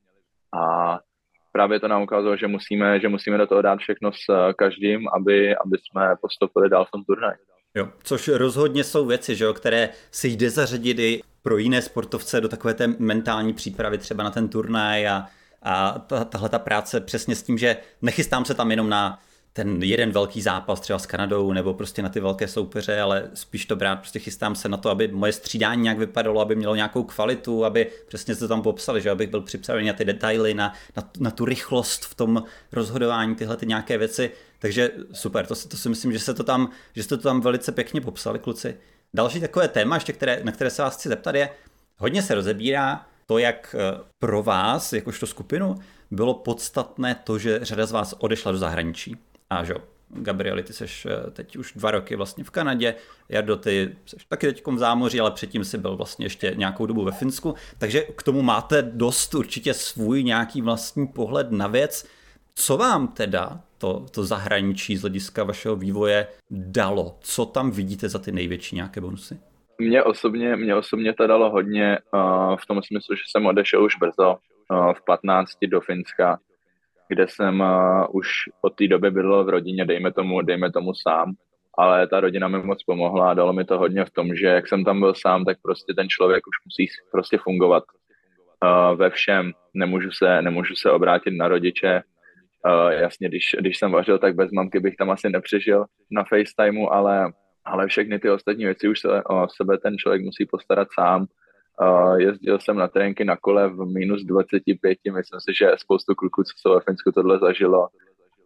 a 0.60 0.98
právě 1.52 1.80
to 1.80 1.88
nám 1.88 2.02
ukázalo, 2.02 2.36
že 2.36 2.46
musíme, 2.46 3.00
že 3.00 3.08
musíme 3.08 3.38
do 3.38 3.46
toho 3.46 3.62
dát 3.62 3.78
všechno 3.78 4.12
s 4.12 4.18
eh, 4.30 4.52
každým, 4.54 5.08
aby, 5.08 5.56
aby 5.56 5.76
jsme 5.78 6.16
postupili 6.20 6.68
dál 6.68 6.84
v 6.84 6.90
tom 6.90 7.04
turnaji. 7.04 7.36
Jo, 7.74 7.88
což 8.02 8.28
rozhodně 8.28 8.84
jsou 8.84 9.06
věci, 9.06 9.36
že 9.36 9.44
jo, 9.44 9.54
které 9.54 9.88
si 10.10 10.28
jde 10.28 10.50
zařadit 10.50 10.98
i 10.98 11.22
pro 11.42 11.56
jiné 11.58 11.82
sportovce 11.82 12.40
do 12.40 12.48
takové 12.48 12.74
té 12.74 12.86
mentální 12.98 13.52
přípravy 13.52 13.98
třeba 13.98 14.24
na 14.24 14.30
ten 14.30 14.48
turnaj 14.48 15.08
a, 15.08 15.26
a 15.62 15.98
tahle 16.28 16.48
ta 16.48 16.58
práce 16.58 17.00
přesně 17.00 17.36
s 17.36 17.42
tím, 17.42 17.58
že 17.58 17.76
nechystám 18.02 18.44
se 18.44 18.54
tam 18.54 18.70
jenom 18.70 18.88
na 18.88 19.18
ten 19.52 19.82
jeden 19.82 20.12
velký 20.12 20.42
zápas 20.42 20.80
třeba 20.80 20.98
s 20.98 21.06
Kanadou 21.06 21.52
nebo 21.52 21.74
prostě 21.74 22.02
na 22.02 22.08
ty 22.08 22.20
velké 22.20 22.48
soupeře, 22.48 23.00
ale 23.00 23.30
spíš 23.34 23.66
to 23.66 23.76
brát, 23.76 23.96
prostě 23.96 24.18
chystám 24.18 24.54
se 24.54 24.68
na 24.68 24.76
to, 24.76 24.90
aby 24.90 25.08
moje 25.08 25.32
střídání 25.32 25.82
nějak 25.82 25.98
vypadalo, 25.98 26.40
aby 26.40 26.56
mělo 26.56 26.74
nějakou 26.74 27.02
kvalitu, 27.02 27.64
aby 27.64 27.90
přesně 28.08 28.36
to 28.36 28.48
tam 28.48 28.62
popsali, 28.62 29.00
že 29.00 29.10
abych 29.10 29.30
byl 29.30 29.40
připravený 29.40 29.86
na 29.86 29.92
ty 29.92 30.04
detaily, 30.04 30.54
na, 30.54 30.72
na, 30.96 31.10
na 31.20 31.30
tu 31.30 31.44
rychlost 31.44 32.04
v 32.04 32.14
tom 32.14 32.42
rozhodování, 32.72 33.34
tyhle 33.34 33.56
ty 33.56 33.66
nějaké 33.66 33.98
věci. 33.98 34.30
Takže 34.58 34.90
super, 35.12 35.46
to, 35.46 35.54
to 35.54 35.76
si 35.76 35.88
myslím, 35.88 36.12
že 36.12 36.18
se 36.18 36.34
to 36.34 36.44
tam, 36.44 36.70
že 36.94 37.02
jste 37.02 37.16
to 37.16 37.22
tam 37.22 37.40
velice 37.40 37.72
pěkně 37.72 38.00
popsali, 38.00 38.38
kluci. 38.38 38.76
Další 39.14 39.40
takové 39.40 39.68
téma, 39.68 39.96
ještě 39.96 40.12
které, 40.12 40.40
na 40.44 40.52
které 40.52 40.70
se 40.70 40.82
vás 40.82 40.96
chci 40.96 41.08
zeptat, 41.08 41.34
je, 41.34 41.50
hodně 41.96 42.22
se 42.22 42.34
rozebírá 42.34 43.06
to, 43.28 43.38
jak 43.38 43.76
eh, 43.78 44.00
pro 44.18 44.42
vás, 44.42 44.92
jakožto 44.92 45.26
skupinu, 45.26 45.74
bylo 46.10 46.34
podstatné 46.34 47.14
to, 47.14 47.38
že 47.38 47.58
řada 47.62 47.86
z 47.86 47.92
vás 47.92 48.14
odešla 48.18 48.52
do 48.52 48.58
zahraničí. 48.58 49.16
A 49.50 49.64
že 49.64 49.74
Gabrieli, 50.10 50.62
ty 50.62 50.72
seš 50.72 51.06
eh, 51.06 51.30
teď 51.30 51.56
už 51.56 51.72
dva 51.76 51.90
roky 51.90 52.16
vlastně 52.16 52.44
v 52.44 52.50
Kanadě, 52.50 52.94
Jardo, 53.28 53.56
ty 53.56 53.96
seš 54.06 54.24
taky 54.24 54.46
teď 54.46 54.66
v 54.66 54.78
zámoří, 54.78 55.20
ale 55.20 55.30
předtím 55.30 55.64
si 55.64 55.78
byl 55.78 55.96
vlastně 55.96 56.26
ještě 56.26 56.54
nějakou 56.56 56.86
dobu 56.86 57.04
ve 57.04 57.12
Finsku, 57.12 57.54
takže 57.78 58.00
k 58.00 58.22
tomu 58.22 58.42
máte 58.42 58.82
dost 58.82 59.34
určitě 59.34 59.74
svůj 59.74 60.22
nějaký 60.24 60.62
vlastní 60.62 61.06
pohled 61.06 61.50
na 61.50 61.66
věc. 61.66 62.06
Co 62.54 62.76
vám 62.76 63.08
teda 63.08 63.60
to, 63.78 64.06
to 64.10 64.24
zahraničí 64.24 64.96
z 64.96 65.00
hlediska 65.00 65.44
vašeho 65.44 65.76
vývoje 65.76 66.26
dalo? 66.50 67.18
Co 67.20 67.46
tam 67.46 67.70
vidíte 67.70 68.08
za 68.08 68.18
ty 68.18 68.32
největší 68.32 68.76
nějaké 68.76 69.00
bonusy? 69.00 69.38
Mě 69.80 70.02
osobně, 70.02 70.56
mě 70.56 70.74
osobně 70.74 71.14
to 71.14 71.26
dalo 71.26 71.50
hodně 71.50 71.98
uh, 72.12 72.56
v 72.56 72.66
tom 72.66 72.82
smyslu, 72.82 73.16
že 73.16 73.22
jsem 73.30 73.46
odešel 73.46 73.84
už 73.84 73.96
brzo, 73.96 74.36
uh, 74.70 74.92
v 74.92 75.04
15 75.04 75.50
do 75.66 75.80
Finska, 75.80 76.38
kde 77.08 77.28
jsem 77.28 77.60
uh, 77.60 78.06
už 78.10 78.28
od 78.60 78.74
té 78.76 78.88
doby 78.88 79.10
byl 79.10 79.44
v 79.44 79.48
rodině, 79.48 79.84
dejme 79.84 80.12
tomu, 80.12 80.42
dejme 80.42 80.72
tomu 80.72 80.92
sám, 80.94 81.34
ale 81.78 82.06
ta 82.06 82.20
rodina 82.20 82.48
mi 82.48 82.62
moc 82.62 82.84
pomohla 82.84 83.30
a 83.30 83.34
dalo 83.34 83.52
mi 83.52 83.64
to 83.64 83.78
hodně 83.78 84.04
v 84.04 84.10
tom, 84.10 84.34
že 84.34 84.46
jak 84.46 84.68
jsem 84.68 84.84
tam 84.84 85.00
byl 85.00 85.14
sám, 85.14 85.44
tak 85.44 85.58
prostě 85.62 85.94
ten 85.94 86.08
člověk 86.08 86.46
už 86.46 86.56
musí 86.64 86.86
prostě 87.12 87.38
fungovat 87.38 87.84
uh, 88.64 88.98
ve 88.98 89.10
všem. 89.10 89.52
Nemůžu 89.74 90.10
se, 90.10 90.42
nemůžu 90.42 90.74
se 90.74 90.90
obrátit 90.90 91.30
na 91.30 91.48
rodiče. 91.48 92.02
Uh, 92.66 92.88
jasně, 92.88 93.28
když, 93.28 93.56
když 93.58 93.78
jsem 93.78 93.92
vařil, 93.92 94.18
tak 94.18 94.34
bez 94.34 94.50
mamky 94.50 94.80
bych 94.80 94.96
tam 94.96 95.10
asi 95.10 95.28
nepřežil 95.30 95.84
na 96.10 96.24
FaceTimeu, 96.24 96.88
ale, 96.88 97.32
ale 97.68 97.86
všechny 97.86 98.18
ty 98.18 98.30
ostatní 98.30 98.64
věci 98.64 98.88
už 98.88 99.00
se 99.00 99.22
o 99.24 99.46
sebe 99.56 99.78
ten 99.78 99.98
člověk 99.98 100.22
musí 100.22 100.46
postarat 100.46 100.88
sám 100.94 101.26
Uh, 101.82 102.20
jezdil 102.20 102.58
jsem 102.58 102.76
na 102.76 102.88
tréninky 102.88 103.24
na 103.24 103.36
kole 103.36 103.68
v 103.68 103.86
minus 103.86 104.24
25, 104.24 104.98
myslím 105.14 105.40
si, 105.40 105.54
že 105.58 105.70
spoustu 105.76 106.14
kluků, 106.14 106.42
co 106.42 106.52
se 106.56 106.74
ve 106.74 106.80
Finsku 106.80 107.12
tohle 107.12 107.38
zažilo. 107.38 107.88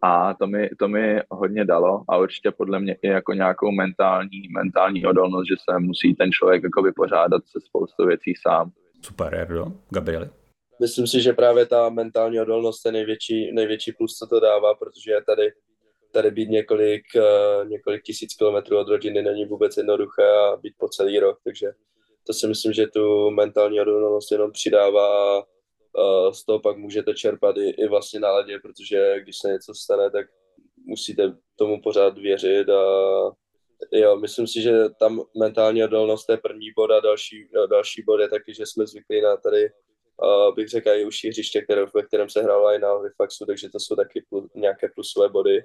A 0.01 0.33
to 0.33 0.47
mi, 0.47 0.69
to 0.79 0.87
mi 0.87 1.21
hodně 1.31 1.65
dalo 1.65 2.03
a 2.09 2.17
určitě 2.17 2.51
podle 2.51 2.79
mě 2.79 2.97
i 3.01 3.07
jako 3.07 3.33
nějakou 3.33 3.71
mentální, 3.71 4.41
mentální 4.51 5.05
odolnost, 5.05 5.47
že 5.47 5.55
se 5.55 5.79
musí 5.79 6.15
ten 6.15 6.31
člověk 6.31 6.63
jako 6.63 6.81
vypořádat 6.81 7.41
se 7.45 7.59
spoustu 7.61 8.05
věcí 8.05 8.33
sám. 8.47 8.71
Super, 9.01 9.35
Erdo. 9.35 9.65
Gabrieli? 9.89 10.29
Myslím 10.81 11.07
si, 11.07 11.21
že 11.21 11.33
právě 11.33 11.65
ta 11.65 11.89
mentální 11.89 12.39
odolnost 12.39 12.85
je 12.85 12.91
největší, 12.91 13.51
největší 13.53 13.91
plus, 13.91 14.17
co 14.17 14.27
to 14.27 14.39
dává, 14.39 14.73
protože 14.75 15.11
tady, 15.25 15.51
tady 16.13 16.31
být 16.31 16.49
několik, 16.49 17.03
uh, 17.15 17.69
několik 17.69 18.03
tisíc 18.03 18.33
kilometrů 18.33 18.79
od 18.79 18.87
rodiny 18.87 19.21
není 19.21 19.45
vůbec 19.45 19.77
jednoduché 19.77 20.23
a 20.23 20.57
být 20.57 20.73
po 20.77 20.89
celý 20.89 21.19
rok, 21.19 21.39
takže 21.43 21.71
to 22.27 22.33
si 22.33 22.47
myslím, 22.47 22.73
že 22.73 22.87
tu 22.87 23.29
mentální 23.29 23.81
odolnost 23.81 24.31
jenom 24.31 24.51
přidává 24.51 25.37
a 25.39 26.31
z 26.31 26.45
toho 26.45 26.59
pak 26.59 26.77
můžete 26.77 27.13
čerpat 27.13 27.57
i, 27.57 27.69
i 27.69 27.87
vlastně 27.87 28.19
na 28.19 28.31
ledě, 28.31 28.59
protože 28.59 29.19
když 29.23 29.37
se 29.37 29.47
něco 29.47 29.73
stane, 29.73 30.11
tak 30.11 30.25
musíte 30.85 31.37
tomu 31.55 31.81
pořád 31.81 32.17
věřit 32.17 32.69
a 32.69 32.81
jo, 33.91 34.15
myslím 34.17 34.47
si, 34.47 34.61
že 34.61 34.89
tam 34.99 35.21
mentální 35.39 35.83
odolnost 35.83 36.29
je 36.29 36.37
první 36.37 36.67
bod 36.75 36.91
a 36.91 36.99
další, 36.99 37.49
další 37.69 38.03
bod 38.03 38.17
je 38.17 38.29
taky, 38.29 38.53
že 38.53 38.65
jsme 38.65 38.87
zvyklí 38.87 39.21
na 39.21 39.37
tady 39.37 39.69
uh, 40.23 40.55
bych 40.55 40.69
řekl 40.69 40.89
i 40.89 41.05
užší 41.05 41.29
hřiště, 41.29 41.61
které, 41.61 41.85
ve 41.95 42.03
kterém 42.03 42.29
se 42.29 42.41
hrálo 42.41 42.73
i 42.73 42.79
na 42.79 42.87
Halifaxu, 42.87 43.45
takže 43.45 43.69
to 43.69 43.79
jsou 43.79 43.95
taky 43.95 44.25
plus, 44.29 44.45
nějaké 44.55 44.87
plusové 44.95 45.29
body. 45.29 45.63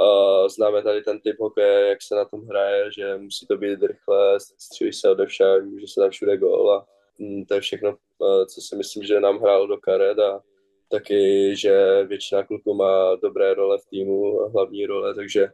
Uh, 0.00 0.48
známe 0.48 0.82
tady 0.82 1.02
ten 1.02 1.20
typ 1.20 1.36
hokeje, 1.40 1.88
jak 1.88 2.02
se 2.02 2.14
na 2.14 2.24
tom 2.24 2.46
hraje, 2.46 2.92
že 2.92 3.16
musí 3.16 3.46
to 3.46 3.56
být 3.56 3.82
rychle, 3.82 4.40
střílí 4.40 4.92
se 4.92 5.10
odevšad, 5.10 5.62
může 5.62 5.86
se 5.86 6.00
tam 6.00 6.10
všude 6.10 6.36
gól 6.36 6.72
a 6.72 6.86
mm, 7.18 7.44
to 7.44 7.54
je 7.54 7.60
všechno, 7.60 7.90
uh, 7.90 8.44
co 8.44 8.60
si 8.60 8.76
myslím, 8.76 9.02
že 9.02 9.20
nám 9.20 9.38
hrálo 9.38 9.66
do 9.66 9.76
karet 9.76 10.18
a 10.18 10.42
taky, 10.90 11.52
že 11.56 12.04
většina 12.04 12.42
kluků 12.42 12.74
má 12.74 13.14
dobré 13.14 13.54
role 13.54 13.78
v 13.78 13.86
týmu, 13.90 14.48
hlavní 14.48 14.86
role, 14.86 15.14
takže 15.14 15.48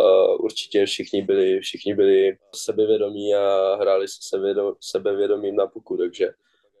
uh, 0.00 0.44
určitě 0.44 0.86
všichni 0.86 1.22
byli, 1.22 1.60
všichni 1.60 1.94
byli 1.94 2.36
sebevědomí 2.54 3.34
a 3.34 3.74
hráli 3.74 4.08
se 4.08 4.18
sebevědom, 4.20 4.74
sebevědomím 4.80 5.56
na 5.56 5.66
puku, 5.66 5.96
takže 5.96 6.28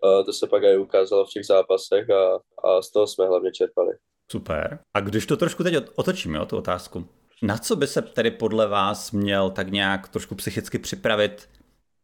uh, 0.04 0.24
to 0.24 0.32
se 0.32 0.46
pak 0.46 0.62
i 0.62 0.76
ukázalo 0.76 1.24
v 1.24 1.30
těch 1.30 1.46
zápasech 1.46 2.10
a, 2.10 2.40
a 2.64 2.82
z 2.82 2.90
toho 2.90 3.06
jsme 3.06 3.26
hlavně 3.26 3.52
čerpali. 3.52 3.92
Super. 4.30 4.78
A 4.94 5.00
když 5.00 5.26
to 5.26 5.36
trošku 5.36 5.62
teď 5.62 5.74
otočíme, 5.94 6.46
tu 6.46 6.56
otázku, 6.56 7.08
na 7.42 7.58
co 7.58 7.76
by 7.76 7.86
se 7.86 8.02
tedy 8.02 8.30
podle 8.30 8.68
vás 8.68 9.12
měl 9.12 9.50
tak 9.50 9.70
nějak 9.70 10.08
trošku 10.08 10.34
psychicky 10.34 10.78
připravit 10.78 11.48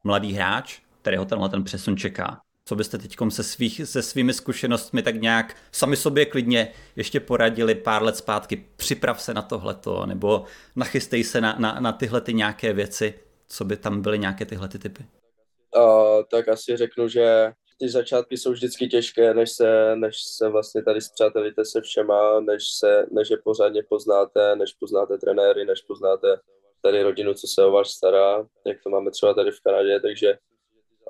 mladý 0.04 0.32
hráč, 0.32 0.80
kterého 1.02 1.24
tenhle 1.24 1.48
ten 1.48 1.64
přesun 1.64 1.96
čeká? 1.96 2.40
Co 2.64 2.76
byste 2.76 2.98
teď 2.98 3.16
se, 3.28 3.42
se 3.86 4.02
svými 4.02 4.32
zkušenostmi 4.32 5.02
tak 5.02 5.20
nějak 5.20 5.56
sami 5.72 5.96
sobě 5.96 6.26
klidně 6.26 6.72
ještě 6.96 7.20
poradili 7.20 7.74
pár 7.74 8.02
let 8.02 8.16
zpátky? 8.16 8.64
Připrav 8.76 9.22
se 9.22 9.34
na 9.34 9.42
tohleto, 9.42 10.06
nebo 10.06 10.44
nachystej 10.76 11.24
se 11.24 11.40
na, 11.40 11.56
na, 11.58 11.80
na 11.80 11.92
tyhle 11.92 12.20
ty 12.20 12.34
nějaké 12.34 12.72
věci. 12.72 13.14
Co 13.46 13.64
by 13.64 13.76
tam 13.76 14.02
byly 14.02 14.18
nějaké 14.18 14.44
tyhle 14.44 14.68
ty 14.68 14.78
typy? 14.78 15.06
Uh, 15.76 16.22
tak 16.30 16.48
asi 16.48 16.76
řeknu, 16.76 17.08
že 17.08 17.52
ty 17.78 17.88
začátky 17.88 18.36
jsou 18.36 18.52
vždycky 18.52 18.88
těžké, 18.88 19.34
než 19.34 19.50
se, 19.50 19.96
než 19.96 20.22
se 20.22 20.48
vlastně 20.48 20.82
tady 20.82 21.00
zpřátelíte 21.00 21.64
se 21.64 21.80
všema, 21.80 22.40
než, 22.40 22.62
se, 22.78 23.06
než 23.10 23.30
je 23.30 23.36
pořádně 23.44 23.82
poznáte, 23.88 24.56
než 24.56 24.72
poznáte 24.72 25.18
trenéry, 25.18 25.64
než 25.64 25.82
poznáte 25.82 26.40
tady 26.82 27.02
rodinu, 27.02 27.34
co 27.34 27.46
se 27.46 27.64
o 27.64 27.70
vás 27.70 27.90
stará, 27.90 28.46
jak 28.66 28.82
to 28.82 28.90
máme 28.90 29.10
třeba 29.10 29.34
tady 29.34 29.50
v 29.50 29.60
Kanadě, 29.60 30.00
takže 30.00 30.38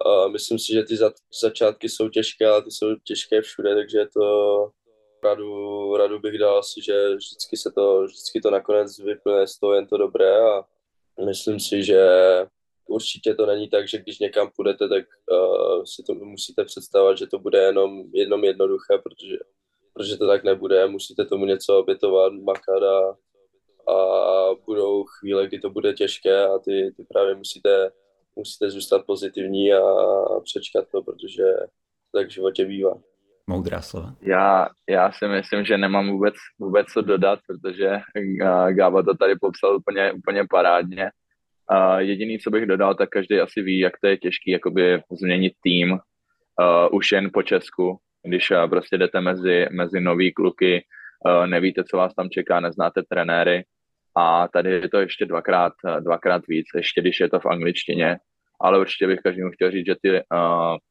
uh, 0.06 0.32
myslím 0.32 0.58
si, 0.58 0.72
že 0.72 0.82
ty 0.82 0.96
za, 0.96 1.12
začátky 1.42 1.88
jsou 1.88 2.08
těžké, 2.08 2.46
ale 2.46 2.62
ty 2.62 2.70
jsou 2.70 2.86
těžké 3.04 3.42
všude, 3.42 3.74
takže 3.74 4.06
to 4.14 4.70
radu, 5.24 5.96
radu 5.96 6.18
bych 6.18 6.38
dal 6.38 6.58
asi, 6.58 6.80
že 6.82 7.14
vždycky 7.14 7.56
se 7.56 7.70
to, 7.74 8.02
vždycky 8.02 8.40
to 8.40 8.50
nakonec 8.50 8.98
vyplne 8.98 9.46
z 9.46 9.58
toho 9.58 9.74
jen 9.74 9.86
to 9.86 9.96
dobré 9.96 10.40
a 10.40 10.64
myslím 11.26 11.60
si, 11.60 11.82
že 11.82 12.00
určitě 12.88 13.34
to 13.34 13.46
není 13.46 13.68
tak, 13.68 13.88
že 13.88 13.98
když 13.98 14.18
někam 14.18 14.50
půjdete, 14.56 14.88
tak 14.88 15.04
uh, 15.32 15.82
si 15.84 16.02
to 16.02 16.14
musíte 16.14 16.64
představovat, 16.64 17.18
že 17.18 17.26
to 17.26 17.38
bude 17.38 17.58
jenom, 17.58 18.02
jenom 18.12 18.44
jednoduché, 18.44 18.98
protože, 19.02 19.36
protože 19.94 20.16
to 20.16 20.26
tak 20.26 20.44
nebude. 20.44 20.86
Musíte 20.88 21.24
tomu 21.24 21.44
něco 21.46 21.78
obětovat, 21.78 22.32
makat 22.32 22.82
a, 22.82 23.16
a 23.92 24.54
budou 24.66 25.04
chvíle, 25.04 25.46
kdy 25.46 25.58
to 25.58 25.70
bude 25.70 25.92
těžké 25.92 26.46
a 26.46 26.58
ty, 26.58 26.92
ty 26.96 27.04
právě 27.04 27.34
musíte, 27.34 27.90
musíte 28.36 28.70
zůstat 28.70 29.06
pozitivní 29.06 29.72
a, 29.72 29.80
přečkat 30.44 30.84
to, 30.92 31.02
protože 31.02 31.44
tak 32.12 32.26
v 32.26 32.32
životě 32.32 32.64
bývá. 32.64 32.94
Moudrá 33.46 33.80
slova. 33.80 34.14
Já, 34.20 34.68
já 34.88 35.12
si 35.12 35.28
myslím, 35.28 35.64
že 35.64 35.78
nemám 35.78 36.10
vůbec, 36.10 36.34
vůbec 36.58 36.86
co 36.86 37.02
dodat, 37.02 37.38
protože 37.46 37.88
eh, 37.88 38.72
Gába 38.72 39.02
to 39.02 39.14
tady 39.14 39.36
popsal 39.36 39.76
úplně, 39.76 40.12
úplně 40.12 40.44
parádně. 40.50 41.10
A 41.68 42.00
jediný, 42.00 42.38
co 42.38 42.50
bych 42.50 42.66
dodal, 42.66 42.94
tak 42.94 43.08
každý 43.08 43.40
asi 43.40 43.62
ví, 43.62 43.78
jak 43.78 43.92
to 44.00 44.06
je 44.06 44.16
těžký 44.16 44.50
jakoby 44.50 45.02
změnit 45.10 45.52
tým 45.62 45.92
uh, 45.92 45.98
už 46.90 47.12
jen 47.12 47.30
po 47.32 47.42
Česku, 47.42 47.98
když 48.22 48.50
uh, 48.50 48.66
prostě 48.70 48.98
jdete 48.98 49.20
mezi, 49.20 49.66
mezi 49.70 50.00
nový 50.00 50.32
kluky, 50.32 50.84
uh, 51.26 51.46
nevíte, 51.46 51.84
co 51.84 51.96
vás 51.96 52.14
tam 52.14 52.30
čeká, 52.30 52.60
neznáte 52.60 53.02
trenéry. 53.02 53.64
A 54.16 54.48
tady 54.48 54.70
je 54.70 54.88
to 54.88 54.98
ještě 54.98 55.26
dvakrát, 55.26 55.72
dvakrát 56.00 56.42
víc, 56.48 56.66
ještě 56.74 57.00
když 57.00 57.20
je 57.20 57.28
to 57.28 57.40
v 57.40 57.46
angličtině, 57.46 58.16
ale 58.60 58.80
určitě 58.80 59.06
bych 59.06 59.20
každému 59.20 59.50
chtěl 59.50 59.70
říct, 59.70 59.86
že 59.86 59.94
ty 60.02 60.10
uh, 60.10 60.18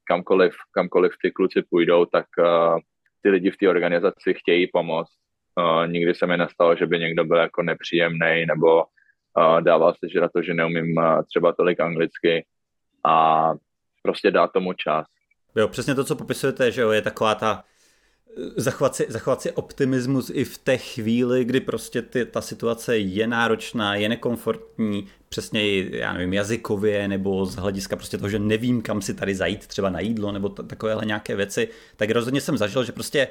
kamkoliv, 0.07 0.53
kamkoliv 0.71 1.11
ty 1.21 1.31
kluci 1.31 1.61
půjdou, 1.69 2.05
tak 2.05 2.25
uh, 2.39 2.79
ty 3.21 3.29
lidi 3.29 3.51
v 3.51 3.57
té 3.57 3.69
organizaci 3.69 4.33
chtějí 4.33 4.67
pomoct. 4.73 5.11
Uh, 5.55 5.87
nikdy 5.87 6.15
se 6.15 6.27
mi 6.27 6.37
nestalo, 6.37 6.75
že 6.75 6.85
by 6.85 6.99
někdo 6.99 7.25
byl 7.25 7.37
jako 7.37 7.63
nepříjemný 7.63 8.45
nebo 8.47 8.83
dával 9.59 9.93
se 9.93 10.09
že 10.13 10.21
na 10.21 10.29
to, 10.29 10.41
že 10.41 10.53
neumím 10.53 10.97
uh, 10.97 11.21
třeba 11.29 11.53
tolik 11.53 11.79
anglicky 11.79 12.45
a 13.03 13.51
prostě 14.03 14.31
dát 14.31 14.51
tomu 14.51 14.73
čas. 14.73 15.05
Jo, 15.55 15.67
přesně 15.67 15.95
to, 15.95 16.03
co 16.03 16.15
popisujete, 16.15 16.71
že 16.71 16.81
jo, 16.81 16.91
je 16.91 17.01
taková 17.01 17.35
ta 17.35 17.63
zachovat 18.55 18.95
si, 18.95 19.05
zachovat 19.09 19.41
si 19.41 19.51
optimismus 19.51 20.31
i 20.33 20.43
v 20.43 20.57
té 20.57 20.77
chvíli, 20.77 21.45
kdy 21.45 21.59
prostě 21.59 22.01
ty, 22.01 22.25
ta 22.25 22.41
situace 22.41 22.97
je 22.97 23.27
náročná, 23.27 23.95
je 23.95 24.09
nekomfortní, 24.09 25.07
přesně 25.29 25.79
já 25.79 26.13
nevím, 26.13 26.33
jazykově 26.33 27.07
nebo 27.07 27.45
z 27.45 27.55
hlediska 27.55 27.95
prostě 27.95 28.17
toho, 28.17 28.29
že 28.29 28.39
nevím, 28.39 28.81
kam 28.81 29.01
si 29.01 29.13
tady 29.13 29.35
zajít 29.35 29.67
třeba 29.67 29.89
na 29.89 29.99
jídlo 29.99 30.31
nebo 30.31 30.49
t- 30.49 30.63
takovéhle 30.63 31.05
nějaké 31.05 31.35
věci, 31.35 31.67
tak 31.95 32.09
rozhodně 32.09 32.41
jsem 32.41 32.57
zažil, 32.57 32.83
že 32.83 32.91
prostě 32.91 33.27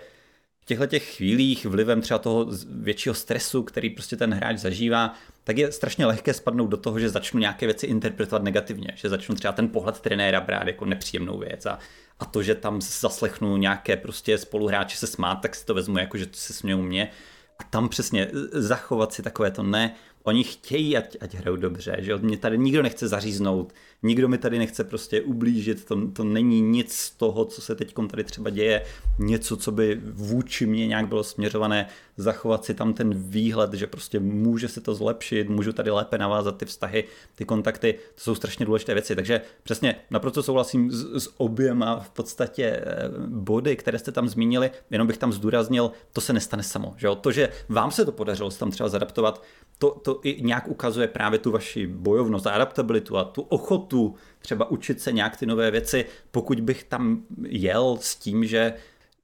těchto 0.66 0.86
těch 0.86 1.16
chvílích 1.16 1.66
vlivem 1.66 2.00
třeba 2.00 2.18
toho 2.18 2.46
většího 2.68 3.14
stresu, 3.14 3.62
který 3.62 3.90
prostě 3.90 4.16
ten 4.16 4.34
hráč 4.34 4.58
zažívá, 4.58 5.14
tak 5.44 5.58
je 5.58 5.72
strašně 5.72 6.06
lehké 6.06 6.34
spadnout 6.34 6.70
do 6.70 6.76
toho, 6.76 6.98
že 6.98 7.08
začnu 7.08 7.40
nějaké 7.40 7.66
věci 7.66 7.86
interpretovat 7.86 8.42
negativně, 8.42 8.92
že 8.94 9.08
začnu 9.08 9.34
třeba 9.34 9.52
ten 9.52 9.68
pohled 9.68 10.00
trenéra 10.00 10.40
brát 10.40 10.66
jako 10.66 10.84
nepříjemnou 10.84 11.38
věc 11.38 11.66
a 11.66 11.78
a 12.20 12.24
to, 12.24 12.42
že 12.42 12.54
tam 12.54 12.80
zaslechnu 12.80 13.56
nějaké 13.56 13.96
prostě 13.96 14.38
spoluhráče 14.38 14.96
se 14.96 15.06
smát, 15.06 15.34
tak 15.34 15.54
si 15.54 15.66
to 15.66 15.74
vezmu 15.74 15.98
jako, 15.98 16.18
že 16.18 16.26
se 16.32 16.52
smějou 16.52 16.82
mě. 16.82 17.10
A 17.58 17.64
tam 17.64 17.88
přesně 17.88 18.30
zachovat 18.52 19.12
si 19.12 19.22
takové 19.22 19.50
to 19.50 19.62
ne, 19.62 19.94
oni 20.26 20.44
chtějí, 20.44 20.96
ať, 20.96 21.16
ať 21.20 21.34
hrajou 21.34 21.56
dobře, 21.56 21.96
že 21.98 22.16
mě 22.16 22.36
tady 22.36 22.58
nikdo 22.58 22.82
nechce 22.82 23.08
zaříznout, 23.08 23.72
nikdo 24.02 24.28
mi 24.28 24.38
tady 24.38 24.58
nechce 24.58 24.84
prostě 24.84 25.20
ublížit, 25.20 25.84
to, 25.84 26.08
to 26.10 26.24
není 26.24 26.60
nic 26.60 26.92
z 26.92 27.10
toho, 27.10 27.44
co 27.44 27.60
se 27.60 27.74
teď 27.74 27.94
tady 28.10 28.24
třeba 28.24 28.50
děje, 28.50 28.82
něco, 29.18 29.56
co 29.56 29.72
by 29.72 30.00
vůči 30.04 30.66
mě 30.66 30.86
nějak 30.86 31.08
bylo 31.08 31.24
směřované, 31.24 31.86
zachovat 32.16 32.64
si 32.64 32.74
tam 32.74 32.92
ten 32.92 33.14
výhled, 33.14 33.74
že 33.74 33.86
prostě 33.86 34.20
může 34.20 34.68
se 34.68 34.80
to 34.80 34.94
zlepšit, 34.94 35.48
můžu 35.48 35.72
tady 35.72 35.90
lépe 35.90 36.18
navázat 36.18 36.56
ty 36.56 36.64
vztahy, 36.64 37.04
ty 37.34 37.44
kontakty, 37.44 37.98
to 38.14 38.20
jsou 38.20 38.34
strašně 38.34 38.66
důležité 38.66 38.94
věci, 38.94 39.16
takže 39.16 39.40
přesně 39.62 39.96
naprosto 40.10 40.42
souhlasím 40.42 40.90
s, 40.90 41.24
s 41.24 41.34
oběma 41.36 42.00
v 42.00 42.10
podstatě 42.10 42.64
eh, 42.64 42.84
body, 43.26 43.76
které 43.76 43.98
jste 43.98 44.12
tam 44.12 44.28
zmínili, 44.28 44.70
jenom 44.90 45.06
bych 45.06 45.18
tam 45.18 45.32
zdůraznil, 45.32 45.90
to 46.12 46.20
se 46.20 46.32
nestane 46.32 46.62
samo, 46.62 46.94
že 46.96 47.06
jo? 47.06 47.14
to, 47.14 47.32
že 47.32 47.48
vám 47.68 47.90
se 47.90 48.04
to 48.04 48.12
podařilo 48.12 48.50
se 48.50 48.58
tam 48.58 48.70
třeba 48.70 48.88
zadaptovat, 48.88 49.42
to, 49.78 49.90
to 49.90 50.15
i 50.22 50.42
nějak 50.42 50.68
ukazuje 50.68 51.08
právě 51.08 51.38
tu 51.38 51.50
vaši 51.50 51.86
bojovnost 51.86 52.46
a 52.46 52.50
adaptabilitu 52.50 53.16
a 53.16 53.24
tu 53.24 53.42
ochotu 53.42 54.14
třeba 54.38 54.70
učit 54.70 55.00
se 55.00 55.12
nějak 55.12 55.36
ty 55.36 55.46
nové 55.46 55.70
věci, 55.70 56.06
pokud 56.30 56.60
bych 56.60 56.84
tam 56.84 57.22
jel 57.48 57.98
s 58.00 58.16
tím, 58.16 58.44
že 58.44 58.74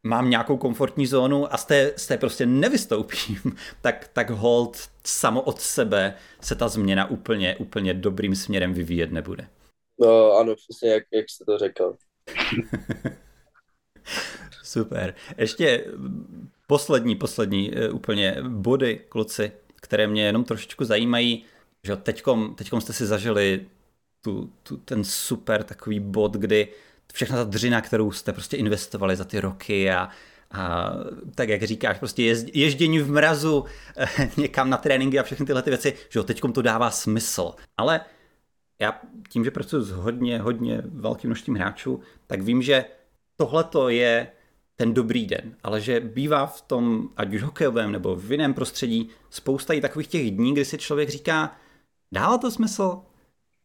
mám 0.03 0.31
nějakou 0.31 0.57
komfortní 0.57 1.07
zónu 1.07 1.55
a 1.55 1.57
z 1.57 1.65
té, 1.65 1.93
z 1.97 2.07
té 2.07 2.19
prostě 2.19 2.47
nevystoupím, 2.47 3.57
tak, 3.81 4.09
tak 4.13 4.31
hold 4.31 4.89
samo 5.05 5.43
od 5.43 5.61
sebe 5.61 6.15
se 6.41 6.55
ta 6.55 6.69
změna 6.69 7.11
úplně, 7.11 7.57
úplně 7.57 7.95
dobrým 7.95 8.35
směrem 8.35 8.75
vyvíjet 8.75 9.13
nebude. 9.13 9.49
No 10.01 10.33
ano, 10.33 10.55
přesně 10.55 10.91
jak, 10.91 11.05
jak 11.13 11.31
jste 11.31 11.45
to 11.45 11.59
řekl. 11.59 11.97
Super. 14.63 15.15
Ještě 15.39 15.85
poslední, 16.67 17.17
poslední 17.17 17.75
eh, 17.75 17.89
úplně 17.91 18.37
body, 18.49 19.01
kluci 19.09 19.53
které 19.83 20.07
mě 20.07 20.25
jenom 20.25 20.45
trošičku 20.45 20.85
zajímají, 20.85 21.45
že 21.85 21.97
teďkom, 21.97 22.55
teďkom 22.55 22.81
jste 22.81 22.93
si 22.93 23.07
zažili 23.07 23.67
tu, 24.21 24.53
tu, 24.63 24.77
ten 24.77 25.05
super 25.05 25.63
takový 25.63 26.01
bod, 26.01 26.33
kdy 26.35 26.69
všechna 27.13 27.37
ta 27.37 27.45
dřina, 27.45 27.81
kterou 27.81 28.13
jste 28.13 28.33
prostě 28.33 28.57
investovali 28.57 29.17
za 29.17 29.25
ty 29.25 29.41
roky 29.41 29.91
a, 29.91 30.09
a 30.51 30.91
tak 31.35 31.49
jak 31.49 31.63
říkáš, 31.63 31.99
prostě 31.99 32.23
jezd, 32.23 32.47
ježdění 32.55 32.99
v 32.99 33.11
mrazu 33.11 33.65
někam 34.37 34.71
na 34.71 34.77
tréninky 34.77 35.19
a 35.19 35.23
všechny 35.23 35.47
tyhle 35.47 35.63
ty 35.63 35.71
věci, 35.71 35.95
že 36.09 36.19
jo, 36.19 36.25
teďkom 36.25 36.53
to 36.53 36.63
dává 36.63 36.91
smysl. 36.91 37.55
Ale 37.77 38.01
já 38.81 39.01
tím, 39.29 39.45
že 39.45 39.51
pracuji 39.51 39.83
s 39.83 39.91
hodně, 39.91 40.39
hodně 40.39 40.83
velkým 40.85 41.29
množstvím 41.29 41.55
hráčů, 41.55 42.01
tak 42.27 42.43
vím, 42.43 42.63
že 42.63 42.85
tohle 43.37 43.65
je 43.89 44.29
ten 44.77 44.95
dobrý 44.95 45.27
den, 45.27 45.57
ale 45.63 45.81
že 45.81 46.01
bývá 46.01 46.47
v 46.47 46.63
tom, 46.63 47.09
ať 47.17 47.35
už 47.35 47.43
hokejovém 47.43 47.93
nebo 47.93 48.17
v 48.17 48.33
jiném 48.33 48.55
prostředí, 48.55 49.09
spousta 49.31 49.75
i 49.75 49.81
takových 49.81 50.07
těch 50.09 50.31
dní, 50.31 50.53
kdy 50.53 50.65
si 50.65 50.79
člověk 50.79 51.09
říká, 51.09 51.57
dává 52.13 52.39
to 52.39 52.51
smysl? 52.51 52.99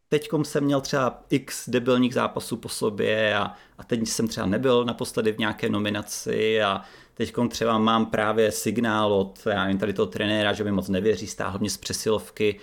Teďkom 0.08 0.44
jsem 0.44 0.64
měl 0.64 0.80
třeba 0.80 1.24
x 1.30 1.68
debilních 1.68 2.14
zápasů 2.14 2.56
po 2.56 2.68
sobě 2.68 3.34
a, 3.34 3.54
a 3.78 3.84
teď 3.84 4.08
jsem 4.08 4.28
třeba 4.28 4.46
nebyl 4.46 4.84
naposledy 4.84 5.32
v 5.32 5.38
nějaké 5.38 5.68
nominaci 5.68 6.62
a 6.62 6.82
teďkom 7.14 7.48
třeba 7.48 7.78
mám 7.78 8.06
právě 8.06 8.52
signál 8.52 9.12
od 9.12 9.46
já 9.46 9.62
nevím, 9.62 9.78
tady 9.78 9.92
toho 9.92 10.06
trenéra, 10.06 10.52
že 10.52 10.64
mi 10.64 10.72
moc 10.72 10.88
nevěří, 10.88 11.26
stáhl 11.26 11.58
mě 11.58 11.70
z 11.70 11.76
přesilovky. 11.76 12.60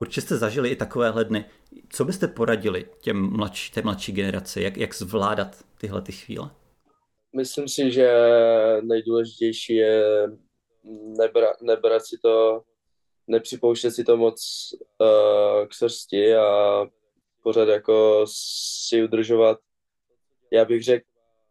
Určitě 0.00 0.20
jste 0.20 0.36
zažili 0.36 0.68
i 0.68 0.76
takovéhle 0.76 1.24
dny. 1.24 1.44
Co 1.88 2.04
byste 2.04 2.28
poradili 2.28 2.86
těm 3.00 3.36
mladší, 3.36 3.72
té 3.72 3.82
mladší 3.82 4.12
generaci, 4.12 4.62
jak, 4.62 4.76
jak 4.76 4.94
zvládat 4.94 5.56
tyhle 5.78 6.02
ty 6.02 6.12
chvíle? 6.12 6.50
Myslím 7.36 7.68
si, 7.68 7.90
že 7.90 8.10
nejdůležitější 8.82 9.74
je 9.74 10.26
nebra, 11.18 11.52
nebrat 11.62 12.06
si 12.06 12.18
to, 12.22 12.62
nepřipouštět 13.26 13.94
si 13.94 14.04
to 14.04 14.16
moc 14.16 14.40
uh, 14.98 15.66
k 15.66 15.74
srsti 15.74 16.34
a 16.34 16.84
pořád 17.42 17.68
jako 17.68 18.24
si 18.28 19.02
udržovat. 19.04 19.58
Já 20.52 20.64
bych 20.64 20.82
řekl, 20.82 21.06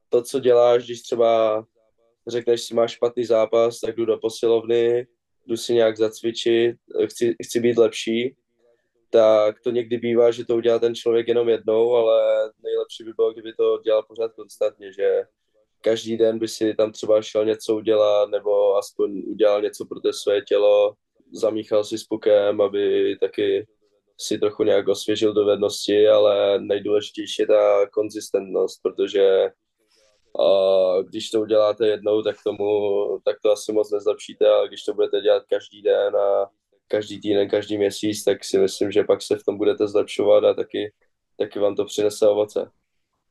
to, 0.10 0.22
co 0.22 0.40
děláš, 0.40 0.86
když 0.86 1.02
třeba 1.02 1.64
řekneš 2.28 2.62
si, 2.62 2.74
máš 2.74 2.92
špatný 2.92 3.26
zápas, 3.26 3.80
tak 3.80 3.96
jdu 3.96 4.06
do 4.06 4.18
posilovny, 4.18 5.08
jdu 5.46 5.58
si 5.58 5.74
nějak 5.74 5.98
zacvičit, 5.98 6.76
chci, 7.06 7.36
chci 7.44 7.60
být 7.60 7.78
lepší, 7.78 8.36
tak 9.10 9.62
to 9.62 9.72
někdy 9.72 9.98
bývá, 9.98 10.32
že 10.32 10.46
to 10.46 10.56
udělá 10.56 10.80
ten 10.80 10.96
člověk 10.96 11.28
jenom 11.28 11.50
jednou, 11.50 11.96
ale 11.96 12.52
nejlepší 12.64 13.04
by 13.04 13.14
bylo, 13.14 13.34
kdyby 13.34 13.54
to 13.54 13.80
dělal 13.84 14.04
pořád 14.04 14.34
konstantně, 14.34 14.94
že 14.94 15.24
každý 15.88 16.18
den 16.18 16.40
by 16.40 16.48
si 16.48 16.74
tam 16.74 16.92
třeba 16.92 17.22
šel 17.22 17.46
něco 17.46 17.76
udělat, 17.76 18.30
nebo 18.30 18.76
aspoň 18.78 19.24
udělal 19.26 19.62
něco 19.62 19.86
pro 19.86 20.00
to 20.00 20.14
své 20.14 20.42
tělo, 20.42 20.94
zamíchal 21.32 21.84
si 21.84 21.98
s 21.98 22.04
pukem, 22.04 22.62
aby 22.62 23.16
taky 23.22 23.68
si 24.18 24.38
trochu 24.38 24.64
nějak 24.64 24.88
osvěžil 24.88 25.34
dovednosti, 25.34 26.08
ale 26.08 26.62
nejdůležitější 26.62 27.42
je 27.42 27.48
ta 27.48 27.88
konzistentnost, 27.94 28.80
protože 28.84 29.50
a 30.40 31.02
když 31.02 31.30
to 31.30 31.42
uděláte 31.42 31.88
jednou, 31.88 32.22
tak, 32.22 32.36
tomu, 32.44 32.68
tak 33.26 33.38
to 33.44 33.52
asi 33.52 33.72
moc 33.72 33.92
nezlepšíte, 33.92 34.50
ale 34.50 34.68
když 34.68 34.84
to 34.84 34.94
budete 34.94 35.22
dělat 35.22 35.44
každý 35.50 35.82
den 35.82 36.16
a 36.16 36.50
každý 36.88 37.22
týden, 37.22 37.50
každý 37.50 37.78
měsíc, 37.78 38.24
tak 38.24 38.44
si 38.44 38.58
myslím, 38.58 38.92
že 38.92 39.04
pak 39.04 39.22
se 39.22 39.36
v 39.36 39.44
tom 39.44 39.58
budete 39.58 39.88
zlepšovat 39.88 40.44
a 40.44 40.54
taky, 40.54 40.94
taky 41.38 41.60
vám 41.60 41.76
to 41.76 41.86
přinese 41.86 42.28
ovoce. 42.28 42.72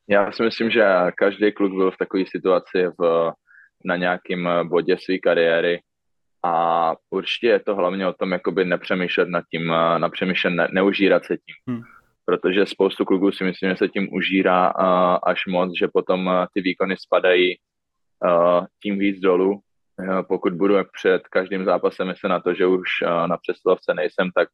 Já 0.09 0.31
si 0.31 0.43
myslím, 0.43 0.69
že 0.69 0.85
každý 1.15 1.51
kluk 1.51 1.73
byl 1.73 1.91
v 1.91 1.97
takové 1.97 2.23
situaci 2.27 2.87
v, 2.99 3.31
na 3.85 3.95
nějakém 3.95 4.49
bodě 4.63 4.97
své 4.99 5.17
kariéry 5.17 5.81
a 6.45 6.93
určitě 7.09 7.47
je 7.47 7.59
to 7.59 7.75
hlavně 7.75 8.07
o 8.07 8.13
tom, 8.13 8.31
jakoby 8.31 8.65
nepřemýšlet 8.65 9.29
nad 9.29 9.43
tím, 9.51 9.73
nepřemýšlet, 9.97 10.49
ne, 10.49 10.67
neužírat 10.71 11.25
se 11.25 11.37
tím. 11.37 11.75
Hmm. 11.75 11.81
Protože 12.25 12.65
spoustu 12.65 13.05
kluků 13.05 13.31
si 13.31 13.43
myslím, 13.43 13.69
že 13.69 13.75
se 13.75 13.87
tím 13.87 14.13
užírá 14.13 14.67
až 15.23 15.45
moc, 15.47 15.71
že 15.79 15.87
potom 15.87 16.31
ty 16.53 16.61
výkony 16.61 16.95
spadají 16.97 17.55
tím 18.83 18.99
víc 18.99 19.19
dolů. 19.19 19.59
Pokud 20.27 20.53
budu 20.53 20.75
před 20.97 21.27
každým 21.27 21.65
zápasem 21.65 22.07
myslet 22.07 22.29
na 22.29 22.39
to, 22.39 22.53
že 22.53 22.65
už 22.65 22.89
na 23.25 23.37
přeslovce 23.37 23.93
nejsem, 23.93 24.29
tak 24.35 24.49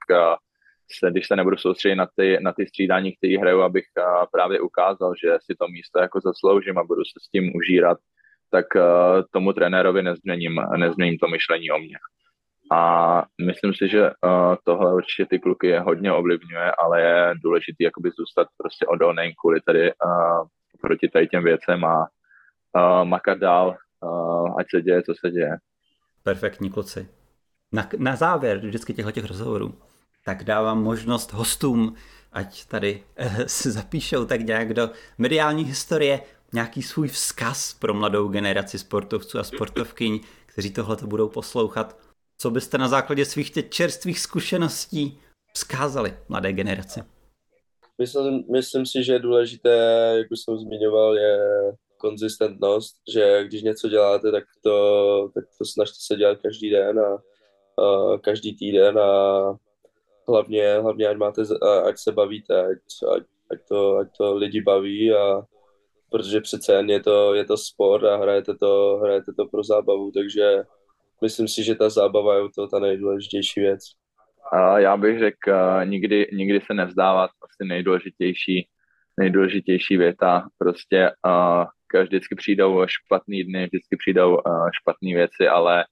se, 1.00 1.12
když 1.12 1.28
se 1.28 1.36
nebudu 1.36 1.58
soustředit 1.58 1.96
na 1.96 2.08
ty, 2.16 2.38
na 2.42 2.54
ty 2.54 2.68
střídání, 2.68 3.16
které 3.16 3.38
hraju, 3.38 3.62
abych 3.62 3.86
právě 4.32 4.62
ukázal, 4.62 5.14
že 5.24 5.38
si 5.46 5.56
to 5.60 5.68
místo 5.68 6.00
jako 6.00 6.20
zasloužím 6.22 6.78
a 6.78 6.84
budu 6.84 7.02
se 7.06 7.20
s 7.22 7.30
tím 7.30 7.52
užírat, 7.56 7.98
tak 8.52 8.66
tomu 9.32 9.54
trenérovi 9.54 10.04
nezměním, 10.04 10.56
nezměním 10.78 11.18
to 11.18 11.28
myšlení 11.28 11.72
o 11.72 11.80
mě. 11.80 11.98
A 12.72 13.24
myslím 13.46 13.74
si, 13.74 13.88
že 13.88 14.02
uh, 14.02 14.56
tohle 14.64 14.94
určitě 14.94 15.26
ty 15.26 15.40
kluky 15.40 15.78
hodně 15.78 16.12
ovlivňuje, 16.12 16.72
ale 16.72 17.02
je 17.02 17.34
důležité 17.44 17.84
jakoby 17.84 18.10
zůstat 18.20 18.48
prostě 18.58 18.86
odolný 18.86 19.34
kvůli 19.42 19.62
tady 19.62 19.94
uh, 19.94 20.48
proti 20.82 21.10
tady 21.10 21.28
těm 21.28 21.44
věcem 21.44 21.86
a 21.86 21.98
uh, 22.00 23.06
makat 23.06 23.38
dál, 23.38 23.76
uh, 24.02 24.60
ať 24.60 24.66
se 24.70 24.82
děje, 24.82 25.04
co 25.04 25.14
se 25.20 25.32
děje. 25.32 25.58
Perfektní 26.24 26.70
kluci. 26.70 27.08
Na, 27.72 27.90
na 27.98 28.16
závěr 28.16 28.58
vždycky 28.58 28.94
těchto 28.94 29.12
těch 29.12 29.26
rozhovorů 29.26 29.74
tak 30.26 30.44
dávám 30.44 30.84
možnost 30.84 31.34
hostům, 31.34 31.96
ať 32.32 32.66
tady 32.66 33.04
eh, 33.16 33.44
se 33.50 33.72
zapíšou 33.72 34.26
tak 34.26 34.42
nějak 34.42 34.74
do 34.74 34.90
mediální 35.18 35.64
historie 35.64 36.22
nějaký 36.54 36.82
svůj 36.82 37.08
vzkaz 37.08 37.74
pro 37.74 37.94
mladou 37.94 38.28
generaci 38.28 38.80
sportovců 38.80 39.40
a 39.40 39.44
sportovkyň, 39.44 40.20
kteří 40.46 40.74
tohle 40.74 40.98
budou 41.06 41.30
poslouchat. 41.30 41.98
co 42.38 42.52
byste 42.52 42.78
na 42.78 42.88
základě 42.88 43.26
svých 43.26 43.52
těch 43.52 43.70
čerstvých 43.70 44.20
zkušeností 44.20 45.20
vzkázali 45.54 46.18
mladé 46.30 46.54
generaci? 46.54 47.00
Myslím, 47.98 48.44
myslím 48.52 48.86
si, 48.86 49.04
že 49.04 49.20
důležité, 49.20 49.70
jak 50.18 50.32
už 50.32 50.40
jsem 50.40 50.58
zmiňoval, 50.58 51.18
je 51.18 51.38
konzistentnost, 51.98 52.96
že 53.14 53.44
když 53.44 53.62
něco 53.62 53.90
děláte, 53.90 54.32
tak 54.32 54.44
to, 54.64 55.30
tak 55.34 55.44
to 55.58 55.66
snažte 55.66 55.98
se 56.00 56.16
dělat 56.16 56.38
každý 56.44 56.70
den 56.70 57.00
a, 57.00 57.14
a 57.84 58.18
každý 58.18 58.58
týden 58.58 59.00
a 59.00 59.58
hlavně, 60.28 60.78
hlavně 60.82 61.08
ať, 61.08 61.18
máte, 61.18 61.42
ať 61.88 61.96
se 61.98 62.12
bavíte, 62.12 62.66
ať, 62.66 62.78
ať, 63.16 63.24
ať, 63.52 63.60
to, 63.68 63.98
ať 63.98 64.08
to 64.18 64.36
lidi 64.36 64.62
baví 64.62 65.14
a 65.14 65.42
protože 66.14 66.42
přece 66.42 66.74
jen 66.74 66.90
je 66.90 67.00
to, 67.00 67.34
je 67.34 67.46
to 67.46 67.58
sport 67.58 68.04
a 68.04 68.18
hrajete 68.18 68.56
to, 68.56 69.00
hrajete 69.04 69.32
to 69.38 69.46
pro 69.46 69.64
zábavu, 69.64 70.12
takže 70.12 70.64
myslím 71.22 71.48
si, 71.48 71.64
že 71.64 71.76
ta 71.76 71.90
zábava 71.90 72.36
je 72.36 72.44
to 72.56 72.68
ta 72.68 72.80
nejdůležitější 72.80 73.60
věc. 73.60 73.80
Já 74.78 74.98
bych 74.98 75.20
řekl, 75.20 75.52
nikdy, 75.86 76.28
nikdy 76.34 76.62
se 76.62 76.74
nevzdávat, 76.74 77.30
asi 77.44 77.70
nejdůležitější, 77.70 78.68
nejdůležitější 79.20 79.98
věta. 79.98 80.48
Prostě 80.58 81.12
uh, 81.26 82.04
vždycky 82.04 82.36
přijdou 82.36 82.86
špatný 82.88 83.44
dny, 83.44 83.66
vždycky 83.66 83.98
přijdou 83.98 84.32
uh, 84.36 84.70
špatné 84.82 85.16
věci, 85.16 85.48
ale 85.48 85.86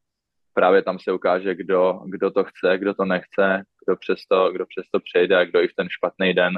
právě 0.53 0.81
tam 0.81 0.99
se 0.99 1.11
ukáže, 1.11 1.55
kdo, 1.55 1.99
kdo 2.05 2.31
to 2.31 2.43
chce, 2.43 2.77
kdo 2.77 2.93
to 2.93 3.05
nechce, 3.05 3.63
kdo 3.85 3.95
přesto, 3.95 4.51
kdo 4.51 4.65
přesto 4.65 4.99
přejde 4.99 5.37
a 5.37 5.45
kdo 5.45 5.61
i 5.61 5.67
v 5.67 5.75
ten 5.75 5.87
špatný 5.89 6.33
den 6.33 6.53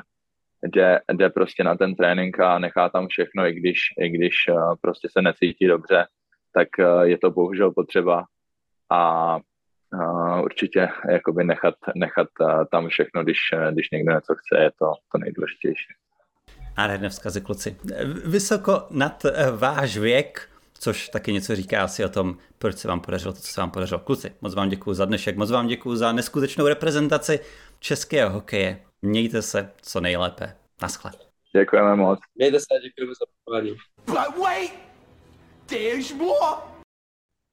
jde, 0.64 1.00
jde 1.14 1.30
prostě 1.30 1.64
na 1.64 1.76
ten 1.76 1.96
trénink 1.96 2.40
a 2.40 2.60
nechá 2.60 2.90
tam 2.90 3.08
všechno, 3.08 3.48
i 3.48 3.54
když, 3.54 3.80
i 4.00 4.10
když 4.10 4.34
uh, 4.50 4.76
prostě 4.82 5.08
se 5.12 5.22
necítí 5.22 5.68
dobře, 5.68 6.06
tak 6.54 6.68
uh, 6.80 7.02
je 7.02 7.18
to 7.18 7.32
bohužel 7.32 7.72
potřeba 7.72 8.26
a 8.90 9.36
uh, 9.36 10.44
určitě 10.44 10.90
jakoby 11.10 11.44
nechat, 11.44 11.76
nechat 11.96 12.28
tam 12.72 12.88
všechno, 12.88 13.24
když, 13.24 13.38
když 13.72 13.92
někdo 13.92 14.14
něco 14.14 14.36
chce, 14.36 14.64
je 14.64 14.72
to, 14.80 14.86
to 15.12 15.18
nejdůležitější. 15.18 15.94
A 16.78 16.88
ne 16.88 17.10
vzkazy 17.10 17.42
kluci. 17.42 17.78
Vysoko 18.26 18.88
nad 18.92 19.26
váš 19.58 19.98
věk, 19.98 20.50
což 20.84 21.10
taky 21.10 21.34
něco 21.34 21.56
říká 21.56 21.84
asi 21.84 22.06
o 22.06 22.10
tom, 22.10 22.38
proč 22.58 22.78
se 22.78 22.88
vám 22.88 23.00
podařilo 23.00 23.34
to, 23.34 23.40
co 23.40 23.48
se 23.48 23.62
vám 23.62 23.72
podařilo. 23.72 24.00
Kluci, 24.00 24.36
moc 24.42 24.56
vám 24.56 24.70
děkuji 24.70 24.94
za 24.94 25.06
dnešek, 25.06 25.38
moc 25.38 25.52
vám 25.52 25.68
děkuji 25.68 25.96
za 25.96 26.12
neskutečnou 26.12 26.68
reprezentaci 26.68 27.40
českého 27.80 28.30
hokeje. 28.30 28.84
Mějte 29.02 29.42
se 29.42 29.72
co 29.82 30.02
nejlépe. 30.02 30.56
Naschle. 30.82 31.12
Děkujeme 31.56 31.96
moc. 31.96 32.20
Mějte 32.36 32.60
se 32.60 32.66
a 32.76 32.80
děkujeme 32.80 33.14
za 33.14 33.26
pozvání. 33.46 33.76
But 34.06 34.44
wait, 34.44 34.72
there's 35.66 36.14
more 36.14 36.74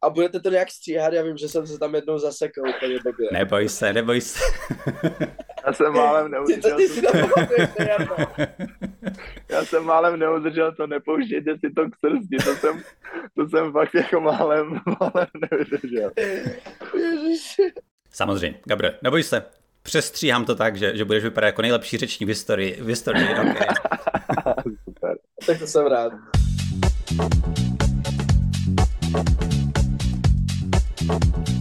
a 0.03 0.11
budete 0.11 0.41
to 0.41 0.51
nějak 0.51 0.71
stříhat, 0.71 1.13
já 1.13 1.23
vím, 1.23 1.37
že 1.37 1.49
jsem 1.49 1.67
se 1.67 1.79
tam 1.79 1.95
jednou 1.95 2.19
zasekl 2.19 2.61
úplně 2.77 2.99
blbě. 3.03 3.29
Neboj 3.33 3.69
se, 3.69 3.93
neboj 3.93 4.21
se. 4.21 4.41
Já 5.67 5.73
jsem 5.73 5.93
málem 5.93 6.31
neudržel. 6.31 6.63
Ty, 6.63 6.71
to, 6.71 6.77
ty 6.77 6.89
si 6.89 7.03
to 7.03 7.09
Já 9.49 9.65
jsem 9.65 9.85
málem 9.85 10.19
neudržel 10.19 10.75
to, 10.75 10.87
nepouštějte 10.87 11.55
si 11.59 11.73
to 11.75 11.91
k 11.91 11.97
srsti, 11.97 12.37
to 12.45 12.55
jsem, 12.55 12.83
to 13.37 13.49
jsem 13.49 13.73
fakt 13.73 13.95
jako 13.95 14.21
málem, 14.21 14.81
málem 15.01 15.29
neudržel. 15.51 16.11
Samozřejmě, 18.11 18.59
Gabriel, 18.65 18.95
neboj 19.03 19.23
se, 19.23 19.45
přestříhám 19.83 20.45
to 20.45 20.55
tak, 20.55 20.77
že, 20.77 20.97
že 20.97 21.05
budeš 21.05 21.25
vypadat 21.25 21.47
jako 21.47 21.63
nejlepší 21.63 21.97
řečník 21.97 22.27
v 22.27 22.31
historii. 22.31 22.79
V 22.81 22.87
historii 22.87 23.29
okay. 23.29 23.67
Super. 24.85 25.17
Tak 25.47 25.59
to 25.59 25.67
jsem 25.67 25.87
rád. 25.87 26.13
Thank 31.11 31.49
you. 31.49 31.60